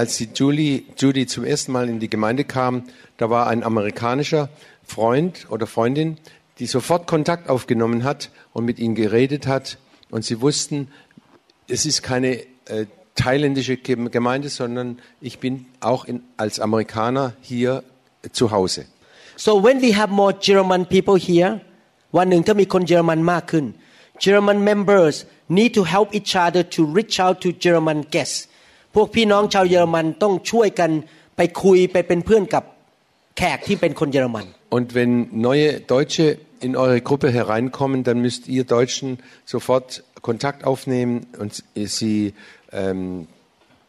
[0.00, 2.84] als die Julie, Judy zum ersten Mal in die Gemeinde kam,
[3.18, 4.48] da war ein amerikanischer
[4.94, 6.16] Freund oder Freundin,
[6.58, 9.78] die sofort Kontakt aufgenommen hat und mit ihnen geredet hat.
[10.10, 10.88] Und sie wussten,
[11.68, 12.30] es ist keine
[12.66, 17.84] äh, thailändische Gem- Gemeinde, sondern ich bin auch in, als Amerikaner hier
[18.22, 18.86] äh, zu Hause.
[19.44, 21.52] so when we have more German people here
[22.16, 23.64] วันหนึ่งถ้ามีคนเยอรมันมากขึ้น
[24.26, 25.14] German members
[25.58, 28.40] need to help each other to reach out to German guests
[28.94, 30.90] พวกพี่น้องชาวเยอรมันต้องช่วยกัน
[31.36, 32.64] ไปคุยไปเป็นเพื่อนกับ
[33.38, 34.46] แขกที่เป็นคนเยอรมัน
[34.76, 35.12] Und wenn
[35.48, 36.26] neue Deutsche
[36.66, 39.08] in eure Gruppe hereinkommen, dann müsst ihr Deutschen
[39.54, 39.88] sofort
[40.28, 41.52] Kontakt aufnehmen und
[41.98, 42.18] sie
[42.72, 43.26] ähm,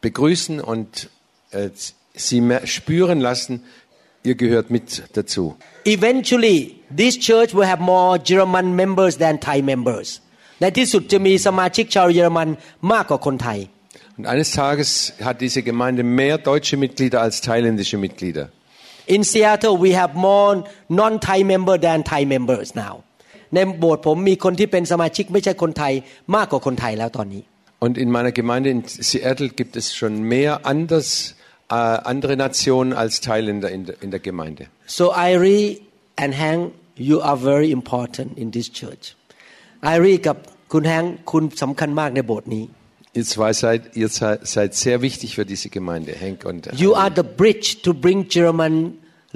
[0.02, 1.10] begrüßen und
[1.52, 1.70] äh,
[2.28, 3.54] sie mer- spüren lassen,
[4.24, 5.56] ihr gehört mit dazu.
[5.98, 6.58] Eventually
[7.02, 10.08] this church will have more German members than Thai members
[10.62, 12.50] ในที่สุดจะมีสมาชิกชาวเยอรมัน
[12.92, 13.60] มากกว่าคนไทย
[14.18, 14.90] Und eines Tages
[15.28, 18.46] hat diese Gemeinde mehr deutsche Mitglieder als thailändische Mitglieder.
[19.16, 20.50] In Seattle we have more
[21.00, 22.94] non-Thai member than Thai members now
[23.56, 25.94] ในโบสถ์ผมมีคนที่เป็นสมาชิกไม่ใช่คนไทย
[26.36, 27.44] มากกว่าคนไทยแล้วตอนนี้
[27.86, 31.08] Und in meiner Gemeinde in Seattle gibt es schon mehr anders,
[31.70, 34.64] äh, andere Nationen als Thailänder in der, in der Gemeinde.
[35.00, 35.82] so Irie
[36.24, 36.62] and Hank
[37.10, 39.04] you are very important in this church
[39.96, 40.38] Irie กับ
[40.72, 42.66] คุณแฮงคุณสำคัญมากในโบสถ์นี้
[43.20, 47.12] Ihr zwei seid, ihr seid, seid sehr wichtig für diese Gemeinde, Henk und You are
[47.20, 48.74] the bridge to bring German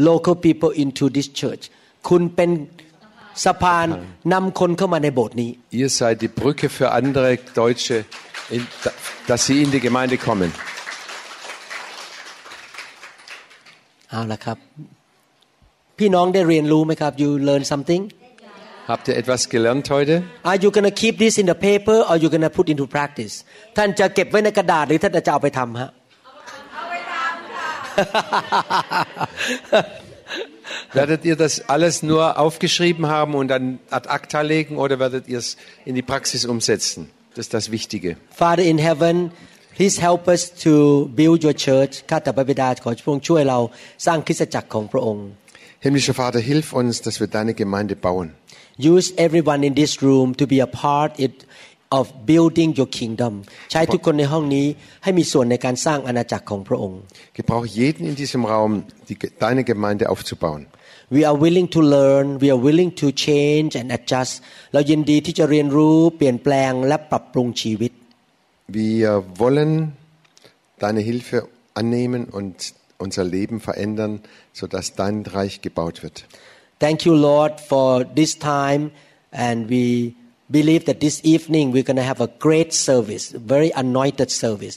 [0.09, 1.63] local people into this church
[2.09, 2.49] คุณเป็น
[3.45, 3.87] สะพาน
[4.33, 7.29] นำคนเข้ามาในโบสถ์นี้ Ihr seid die Brücke für andere
[7.61, 7.95] Deutsche,
[8.55, 8.61] in,
[9.29, 10.49] dass sie in die Gemeinde kommen.
[14.11, 14.57] เอาละครับ
[15.97, 18.01] พี่น้องได้เรียนรู้ไหมครับ You learn something
[18.91, 20.15] Habt ihr etwas gelernt heute?
[20.49, 23.33] Are you gonna keep this in the paper or you gonna put into practice
[23.77, 25.91] ท่านจะเก็บไว้ในกระดาษหรือท่านจะเอาไปทำฮะ
[30.93, 35.39] Werdet ihr das alles nur aufgeschrieben haben und dann ad acta legen oder werdet ihr
[35.39, 37.09] es in die Praxis umsetzen?
[37.35, 38.17] Das ist das Wichtige.
[38.31, 39.31] Father in heaven
[39.75, 40.73] please help us to
[41.19, 43.59] build your church ข้าแต่พระบิดาขอพระองค์ช่วยเรา
[44.05, 45.25] สร้างคริสตจักรของพระองค์
[45.85, 48.27] Himmlischer Vater, hilf uns, dass wir deine Gemeinde bauen.
[48.93, 51.35] Use everyone in this room to be a part it,
[51.91, 53.33] of building your kingdom
[53.71, 54.67] ใช้ทุกคนในห้องนี้
[55.03, 56.99] ให้มีส่วนในการสร้างอาณาจักรของพระองค์
[57.37, 58.71] Gebrauche jeden in diesem Raum,
[59.07, 60.61] die, deine Gemeinde aufzubauen.
[61.15, 64.33] We are willing to learn we are willing to change and adjust
[64.73, 67.91] เรายินดีที่จะเรียนรู้เปลี่ยนแปลงและปรับปรุงชีวิต
[68.71, 69.93] Wir wollen
[70.79, 74.21] deine Hilfe annehmen und unser Leben verändern,
[74.53, 76.25] sodass dein Reich gebaut wird.
[76.79, 78.91] Thank you Lord for this time
[79.31, 80.13] and we
[80.49, 84.75] believe that this evening we're going to have a great service very anointed service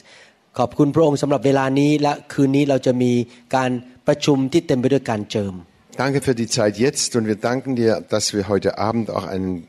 [0.57, 3.11] ขอบคุณพระองค์สำหรับเวลานี้และคืนนี้เราจะมี
[3.55, 3.71] การ
[4.07, 5.53] ประชุมที่เต็มไปด้วยการเจิม
[6.03, 9.67] Danke für die Zeit jetzt und wir danken dir, dass wir heute Abend auch einen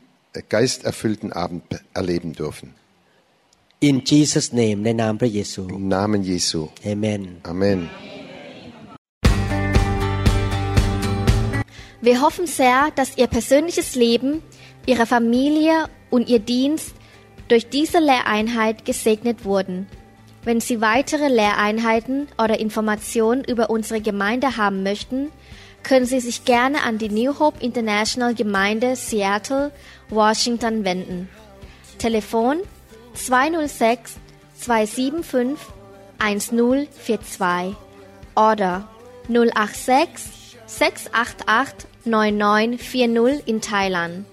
[0.55, 1.63] geisterfüllten Abend
[1.93, 2.67] erleben dürfen.
[3.89, 6.59] In Jesus name ในนามพระเยซู Im Namen Jesu.
[6.91, 7.21] Amen
[7.51, 7.79] Amen.
[12.07, 14.43] Wir hoffen sehr, dass Ihr persönliches Leben,
[14.85, 15.75] Ihre Familie
[16.09, 16.93] und Ihr Dienst
[17.47, 19.87] durch diese Lehreinheit gesegnet wurden.
[20.43, 25.29] Wenn Sie weitere Lehreinheiten oder Informationen über unsere Gemeinde haben möchten,
[25.83, 29.71] können Sie sich gerne an die New Hope International Gemeinde Seattle,
[30.09, 31.29] Washington wenden.
[31.97, 32.57] Telefon
[33.18, 34.16] 206
[34.60, 35.58] 275
[36.18, 37.76] 1042
[38.34, 38.88] oder
[39.28, 44.26] 086 688 9940 in Thailand.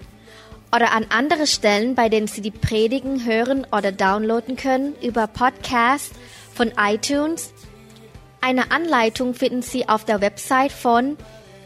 [0.74, 6.12] Oder an andere Stellen, bei denen Sie die Predigen hören oder downloaden können über Podcast
[6.54, 7.52] von iTunes.
[8.40, 11.16] Eine Anleitung finden Sie auf der Website von